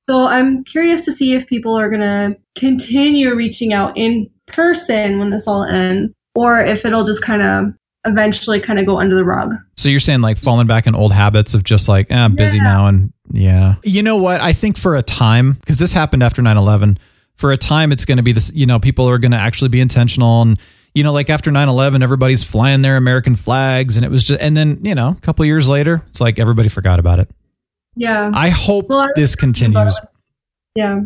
[0.10, 5.30] So I'm curious to see if people are gonna continue reaching out in person when
[5.30, 7.74] this all ends, or if it'll just kind of
[8.06, 9.54] eventually kind of go under the rug.
[9.78, 12.58] So you're saying like falling back in old habits of just like, eh, I'm busy
[12.58, 12.64] Yeah.
[12.64, 12.88] now.
[12.88, 13.76] And yeah.
[13.84, 14.42] You know what?
[14.42, 16.98] I think for a time, because this happened after 9 11,
[17.38, 19.70] for a time, it's going to be this, you know, people are going to actually
[19.70, 20.42] be intentional.
[20.42, 20.60] And,
[20.96, 23.98] you know, like after 9 11, everybody's flying their American flags.
[23.98, 26.70] And it was just, and then, you know, a couple years later, it's like everybody
[26.70, 27.30] forgot about it.
[27.96, 28.32] Yeah.
[28.34, 30.00] I hope Well, I this continues.
[30.76, 31.02] Yeah.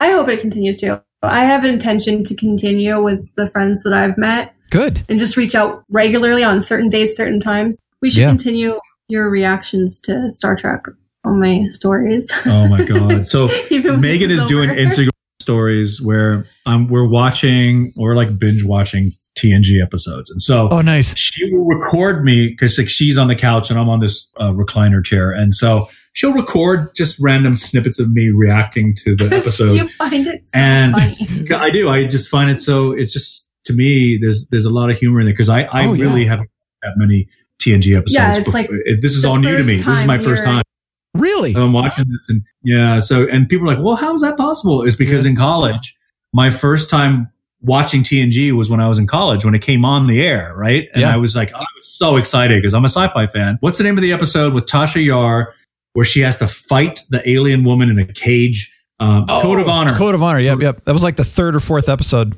[0.00, 1.00] I hope it continues too.
[1.24, 5.04] I have an intention to continue with the friends that I've met Good.
[5.08, 7.76] and just reach out regularly on certain days, certain times.
[8.02, 8.28] We should Yeah.
[8.30, 10.84] continue your reactions to Star Trek
[11.24, 12.30] on my stories.
[12.46, 13.26] Oh my god.
[13.34, 14.70] So Megan this is doing.
[14.70, 15.08] Instagram
[15.40, 21.14] stories where um, we're watching or like binge watching TNG episodes, and so Oh, nice.
[21.18, 24.52] she will record me because like she's on the couch and I'm on this uh,
[24.52, 29.74] recliner chair, and so she'll record just random snippets of me reacting to the episode.
[29.74, 31.50] you find it so And- funny.
[31.54, 31.90] I do.
[31.90, 32.90] I just find it so.
[32.92, 34.16] It's just to me.
[34.18, 36.04] There's there's a lot of humor in there because I I Oh, yeah.
[36.04, 36.48] really haven't
[36.82, 37.28] that many
[37.60, 38.14] TNG episodes.
[38.14, 38.60] Yeah, it's before.
[38.62, 39.76] like this is all new to me.
[39.76, 40.62] This is my first time.
[41.14, 41.52] Really?
[41.54, 44.36] So I'm watching this and yeah, so and people are like, well, how is that
[44.36, 44.82] possible?
[44.82, 45.96] It's because in college,
[46.32, 50.06] my first time watching TNG was when I was in college when it came on
[50.08, 50.88] the air, right?
[50.92, 51.14] And Yeah.
[51.14, 53.56] I was like, oh, I was so excited because I'm a sci-fi fan.
[53.60, 55.54] What's the name of the episode with Tasha Yar
[55.94, 58.70] where she has to fight the alien woman in a cage?
[59.00, 59.92] Um, Code of Honor.
[59.94, 60.40] Oh, Code of Honor.
[60.40, 60.60] Yep.
[60.60, 60.84] Yep.
[60.84, 62.36] That was like the third or fourth episode.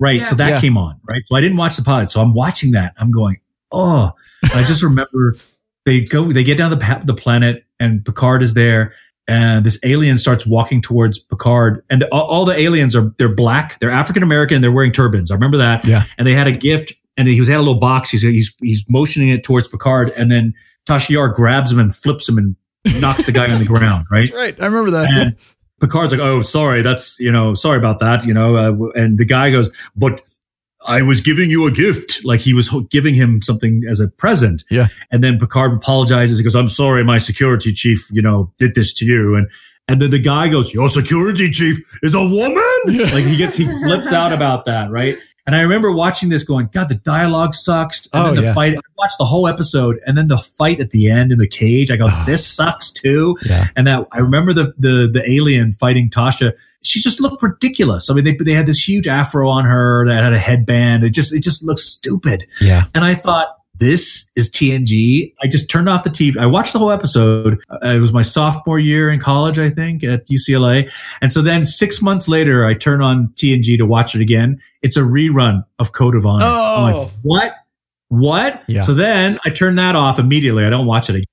[0.00, 0.24] Right.
[0.24, 0.60] So that Yeah.
[0.60, 1.20] came on, right?
[1.26, 2.10] So I didn't watch the pilot.
[2.10, 2.94] So I'm watching that.
[2.98, 3.36] I'm going,
[3.70, 4.12] oh,
[4.42, 5.36] And I just remember
[5.84, 8.94] they go, they get down the, pa- the planet and Picard is there
[9.28, 13.78] and this alien starts walking towards Picard and all, all the aliens are, they're black.
[13.80, 14.60] They're African American.
[14.62, 15.30] They're wearing turbans.
[15.30, 15.84] I remember that.
[15.86, 16.04] Yeah.
[16.18, 18.10] And they had a gift and he was had a little box.
[18.10, 20.54] He's, he's, he's motioning it towards Picard and then
[20.88, 22.56] Tasha Yar grabs him and flips him and
[23.00, 24.30] knocks the guy on the ground, right?
[24.34, 24.60] Right.
[24.60, 25.08] I remember that.
[25.10, 25.36] And
[25.80, 29.24] Picard's like, "Oh, sorry, that's you know, sorry about that, you know." Uh, and the
[29.24, 30.20] guy goes, "But
[30.86, 34.08] I was giving you a gift, like he was ho- giving him something as a
[34.08, 34.88] present." Yeah.
[35.10, 36.38] And then Picard apologizes.
[36.38, 39.48] He goes, "I'm sorry, my security chief, you know, did this to you." And
[39.88, 42.62] and then the guy goes, "Your security chief is a woman."
[43.12, 45.18] like he gets he flips out about that, right?
[45.46, 48.54] And I remember watching this, going, "God, the dialogue sucks." And Oh, then the yeah.
[48.54, 48.74] fight.
[48.76, 51.90] I watched the whole episode, and then the fight at the end in the cage.
[51.90, 52.22] I go, Oh.
[52.26, 53.66] "This sucks too." Yeah.
[53.74, 56.52] And that I remember the the the alien fighting Tasha.
[56.84, 58.08] She just looked ridiculous.
[58.10, 61.02] I mean, they they had this huge afro on her that had a headband.
[61.04, 62.46] It just it just looked stupid.
[62.60, 62.84] Yeah.
[62.94, 63.48] And I thought,
[63.82, 65.34] this is TNG.
[65.42, 66.36] I just turned off the TV.
[66.36, 67.58] I watched the whole episode.
[67.68, 70.88] Uh, it was my sophomore year in college, I think, at UCLA.
[71.20, 74.60] And so then six months later, I turn on TNG to watch it again.
[74.82, 76.44] It's a rerun of Code of Honor.
[76.44, 77.02] I'm Oh.
[77.02, 77.54] like, what?
[78.08, 78.62] What?
[78.68, 78.82] Yeah.
[78.82, 80.64] So then I turn that off immediately.
[80.64, 81.26] I don't watch it again.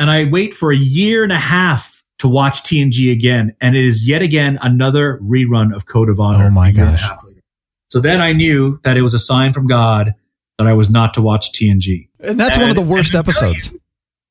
[0.00, 3.54] And I wait for a year and a half to watch TNG again.
[3.60, 6.46] And it is yet again another rerun of Code of Honor.
[6.46, 7.10] Oh my a year and a gosh.
[7.90, 10.14] So then I knew that it was a sign from God
[10.58, 12.08] that I was not to watch TNG.
[12.20, 13.72] And that's one of the worst and episodes.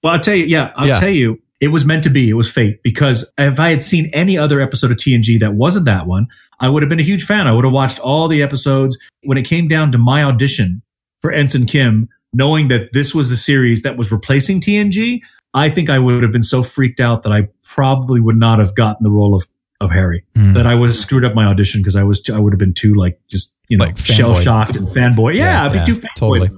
[0.03, 0.99] Well, I'll tell you, yeah, I'll Yeah.
[0.99, 2.29] tell you, it was meant to be.
[2.29, 5.85] It was fate because if I had seen any other episode of TNG that wasn't
[5.85, 6.27] that one,
[6.59, 7.47] I would have been a huge fan.
[7.47, 8.97] I would have watched all the episodes.
[9.23, 10.81] When it came down to my audition
[11.21, 15.21] for Ensign Kim, knowing that this was the series that was replacing TNG,
[15.53, 18.75] I think I would have been so freaked out that I probably would not have
[18.75, 19.45] gotten the role of
[19.81, 20.23] of Harry.
[20.35, 20.53] Hmm.
[20.53, 22.59] That I would have screwed up my audition because I was too, I would have
[22.59, 25.35] been too like just you know Like shell shocked and fanboy.
[25.35, 26.07] Yeah, Yeah, I'd be yeah, too fanboy.
[26.15, 26.49] totally.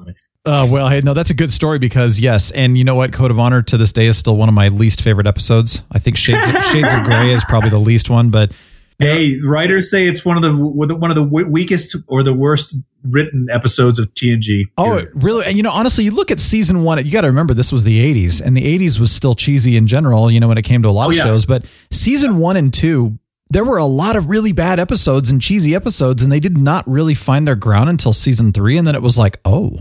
[0.45, 3.11] Uh, well, hey, no, that's a good story because yes, and you know what?
[3.11, 5.81] Code of Honor to this day is still one of my least favorite episodes.
[5.91, 8.51] I think Shades of, Shades of Grey is probably the least one, but
[8.99, 10.55] Hey, writers say it's one of the
[10.95, 14.63] one of the weakest or the worst written episodes of TNG.
[14.77, 15.45] Oh, really?
[15.45, 17.05] And you know, honestly, you look at season one.
[17.05, 19.85] You got to remember this was the '80s, and the '80s was still cheesy in
[19.85, 20.31] general.
[20.31, 21.23] You know, when it came to a lot Oh, of yeah.
[21.25, 23.19] shows, but season one and two.
[23.49, 26.87] There were a lot of really bad episodes and cheesy episodes, and they did not
[26.87, 28.77] really find their ground until season three.
[28.77, 29.79] And then it was like, oh,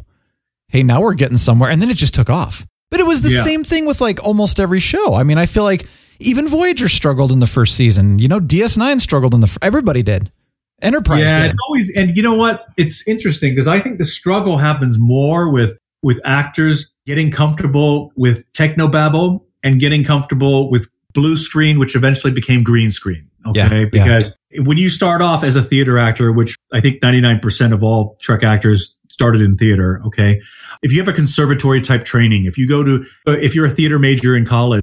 [0.69, 1.71] hey, now we're getting somewhere.
[1.71, 2.65] And then it just took off.
[2.91, 3.43] But it was the Yeah.
[3.43, 5.15] same thing with like almost every show.
[5.15, 5.89] I mean, I feel like
[6.21, 8.19] even Voyager struggled in the first season.
[8.21, 9.49] You know, DS9 struggled in the.
[9.49, 10.31] fir- Everybody did.
[10.83, 11.51] Enterprise yeah, did.
[11.51, 12.67] it's always and you know what?
[12.77, 18.45] It's interesting because I think the struggle happens more with with actors getting comfortable with
[18.53, 23.27] technobabble and getting comfortable with blue screen, which eventually became green screen.
[23.49, 23.85] Okay, Yeah, yeah.
[23.91, 27.73] because when you start off as a theater actor, which I think ninety nine percent
[27.73, 30.01] of all Trek actors started in theater.
[30.07, 30.41] Okay,
[30.83, 33.99] if you have a conservatory type training, if you go to if you're a theater
[33.99, 34.83] major in college,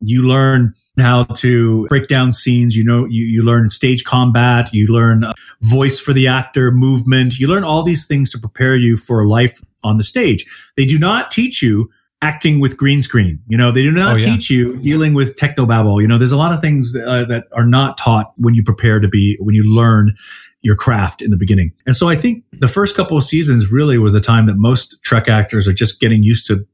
[0.00, 4.86] you learn how to break down scenes you know you, you learn stage combat you
[4.88, 5.32] learn uh,
[5.62, 9.58] voice for the actor movement you learn all these things to prepare you for life
[9.84, 10.44] on the stage
[10.76, 11.90] they do not teach you
[12.22, 14.24] acting with green screen you know they do not Oh, yeah.
[14.32, 17.66] teach you dealing with technobabble you know there's a lot of things uh, that are
[17.66, 20.14] not taught when you prepare to be when you learn
[20.62, 23.98] your craft in the beginning and so i think the first couple of seasons really
[23.98, 26.64] was a time that most trek actors are just getting used to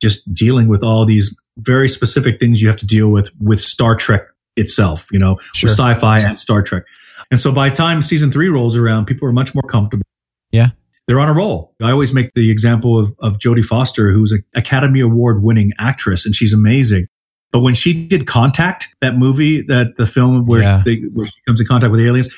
[0.00, 3.96] just dealing with all these very specific things you have to deal with with Star
[3.96, 4.22] Trek
[4.56, 5.66] itself, you know, Sure.
[5.68, 6.84] with sci-fi and Star Trek.
[7.32, 10.04] And so by the time season three rolls around, people are much more comfortable.
[10.52, 10.68] Yeah.
[11.08, 11.74] They're on a roll.
[11.82, 16.24] I always make the example of, of Jodie Foster, who's an Academy Award winning actress,
[16.24, 17.06] and she's amazing.
[17.50, 20.82] But when she did Contact, that movie, that the film where, Yeah.
[20.84, 22.28] they, where she comes in contact with the aliens,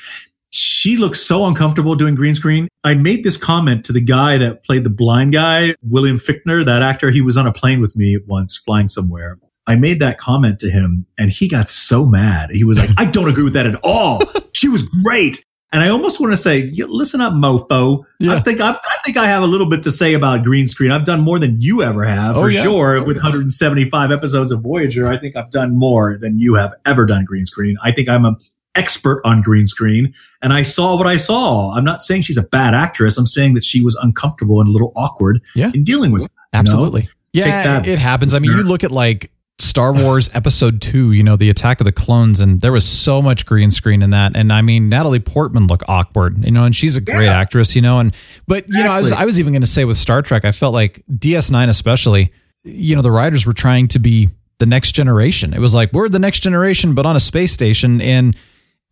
[0.51, 2.67] she looks so uncomfortable doing green screen.
[2.83, 6.81] I made this comment to the guy that played the blind guy, William Fichtner, that
[6.81, 7.11] actor.
[7.11, 9.37] He was on a plane with me once flying somewhere.
[9.67, 12.49] I made that comment to him and he got so mad.
[12.51, 14.21] He was like, I don't agree with that at all.
[14.53, 15.45] She was great.
[15.73, 18.03] And I almost want to say, listen up, mofo.
[18.19, 18.33] Yeah.
[18.35, 20.91] I think I've, I think I have a little bit to say about green screen.
[20.91, 22.63] I've done more than you ever have, Oh, for yeah.
[22.63, 22.99] sure.
[22.99, 27.05] Oh, with 175 episodes of Voyager, I think I've done more than you have ever
[27.05, 27.77] done green screen.
[27.83, 28.35] I think I'm a
[28.75, 31.71] expert on green screen, and I saw what I saw.
[31.73, 33.17] I'm not saying she's a bad actress.
[33.17, 35.71] I'm saying that she was uncomfortable and a little awkward Yeah.
[35.73, 36.31] in dealing with it.
[36.31, 36.59] you know?
[36.59, 37.09] Absolutely.
[37.33, 38.33] Yeah, it happens.
[38.33, 41.11] I mean, you look at like Star Wars Episode Two.
[41.11, 44.09] You know, the Attack of the Clones, and there was so much green screen in
[44.09, 44.35] that.
[44.35, 46.43] And I mean, Natalie Portman looked awkward.
[46.43, 47.39] You know, and she's a great Yeah.
[47.39, 47.75] actress.
[47.75, 48.15] You know, and
[48.47, 50.51] but you know, I was I was even going to say with Star Trek, I
[50.51, 52.31] felt like DS9 especially.
[52.63, 55.53] You know, the writers were trying to be the next generation.
[55.53, 58.35] It was like we're the next generation, but on a space station and.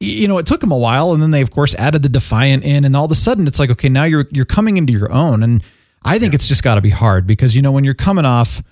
[0.02, 2.64] You know, it took them a while, and then they, of course, added the Defiant
[2.64, 5.12] in, and all of a sudden, it's like, okay, now you're you're coming into your
[5.12, 5.62] own, and
[6.04, 8.64] I think it's just got to be hard because you know when you're coming off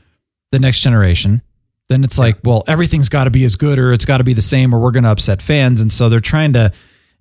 [0.53, 1.41] the next generation,
[1.89, 4.33] then it's like, well, everything's got to be as good or it's got to be
[4.33, 5.81] the same or we're going to upset fans.
[5.81, 6.71] And so they're trying to,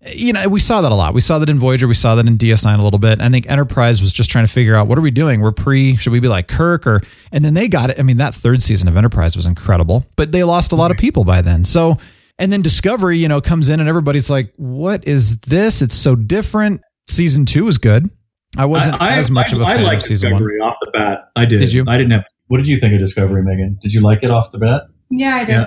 [0.08, 1.14] you know, we saw that a lot.
[1.14, 1.86] We saw that in Voyager.
[1.88, 3.20] We saw that in DS9 a little bit.
[3.20, 5.40] I think Enterprise was just trying to figure out what are we doing?
[5.40, 7.00] We're pre, should we be like Kirk or,
[7.32, 7.98] and then they got it.
[7.98, 10.96] I mean, that third season of Enterprise was incredible, but they lost a lot of
[10.96, 11.64] people by then.
[11.64, 11.98] So,
[12.38, 15.80] and then Discovery, you know, comes in and everybody's like, what is this?
[15.80, 16.82] It's so different.
[17.08, 18.10] Season two was good.
[18.58, 20.42] I wasn't I- I- as much I- of a fan liked of season one.
[20.42, 21.30] Off the bat.
[21.36, 21.58] I did.
[21.60, 21.84] Did you?
[21.86, 22.26] I didn't have.
[22.48, 23.78] What did you think of Discovery, Megan?
[23.82, 24.82] Did you like it off the bat?
[25.10, 25.52] Yeah, I did.
[25.52, 25.66] Yeah.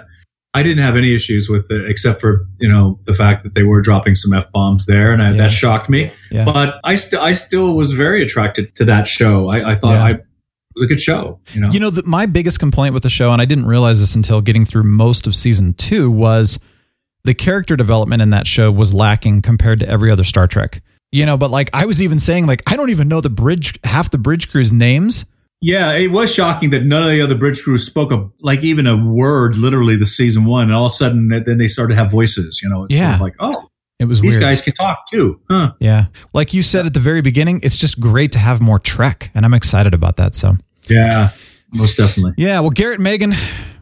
[0.56, 3.64] I didn't have any issues with it except for you know the fact that they
[3.64, 5.38] were dropping some f bombs there, and I, Yeah.
[5.38, 6.12] that shocked me.
[6.32, 6.46] Yeah.
[6.46, 9.50] But I still I still was very attracted to that show.
[9.50, 10.04] I, I thought Yeah.
[10.06, 10.26] I, it
[10.76, 11.40] was a good show.
[11.54, 11.70] You know.
[11.72, 14.42] You know, the, my biggest complaint with the show, and I didn't realize this until
[14.42, 16.58] getting through most of season two, was
[17.26, 20.82] the character development in that show was lacking compared to every other Star Trek.
[21.12, 23.78] You know, but like I was even saying, like I don't even know the bridge,
[23.84, 25.26] half the bridge crew's names.
[25.62, 28.88] Yeah, it was shocking that none of the other bridge crews spoke a like even
[28.88, 32.02] a word literally the season one, and all of a sudden then they started to
[32.02, 32.62] have voices.
[32.64, 33.16] You know, it's sort Yeah.
[33.16, 34.42] of like oh It was these weird.
[34.42, 35.74] guys can talk too, huh?
[35.80, 39.32] yeah, like you said at the very beginning, it's just great to have more Trek,
[39.36, 40.36] and I'm excited about that.
[40.36, 40.54] So
[40.88, 41.32] Yeah,
[41.74, 42.34] most definitely.
[42.38, 43.34] yeah, well, Garrett, Megan,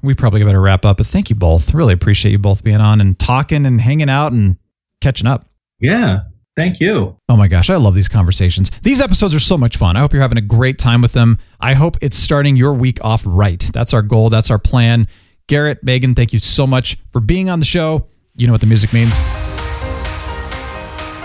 [0.01, 1.73] we probably better wrap up, but thank you both.
[1.73, 4.57] Really appreciate you both being on and talking and hanging out and
[5.01, 5.45] catching up.
[5.79, 6.21] Yeah,
[6.57, 7.15] thank you.
[7.29, 8.69] Oh my gosh, I love these conversations.
[8.81, 9.95] These episodes are so much fun.
[9.95, 11.37] I hope you're having a great time with them.
[11.61, 13.59] I hope it's starting your week off right.
[13.73, 14.29] That's our goal.
[14.29, 15.07] That's our plan.
[15.47, 18.07] Garrett, Megan, thank you so much for being on the show.
[18.35, 19.13] You know what the music means.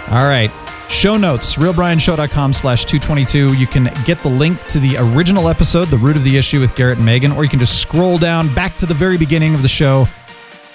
[0.09, 0.51] All right.
[0.89, 3.55] Show notes, realbrianshow.com slash 222.
[3.55, 6.77] You can get the link to the original episode, The Root of the Issue with
[6.77, 9.63] Garrett and Megan, or you can just scroll down back to the very beginning of
[9.63, 10.07] the show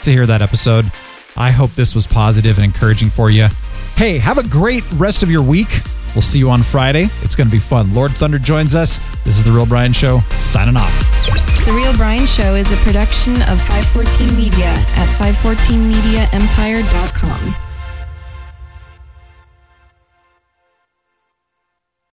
[0.01, 0.85] to hear that episode.
[1.37, 3.47] I hope this was positive and encouraging for you.
[3.97, 5.81] Hey, have a great rest of your week.
[6.13, 7.09] We'll see you on Friday.
[7.23, 7.95] It's going to be fun.
[7.95, 8.99] Lord Thunder joins us.
[9.23, 10.93] This is The Real Brian Show, signing off.
[11.65, 17.66] The Real Brian Show is a production of 514 Media at 514mediaempire.com.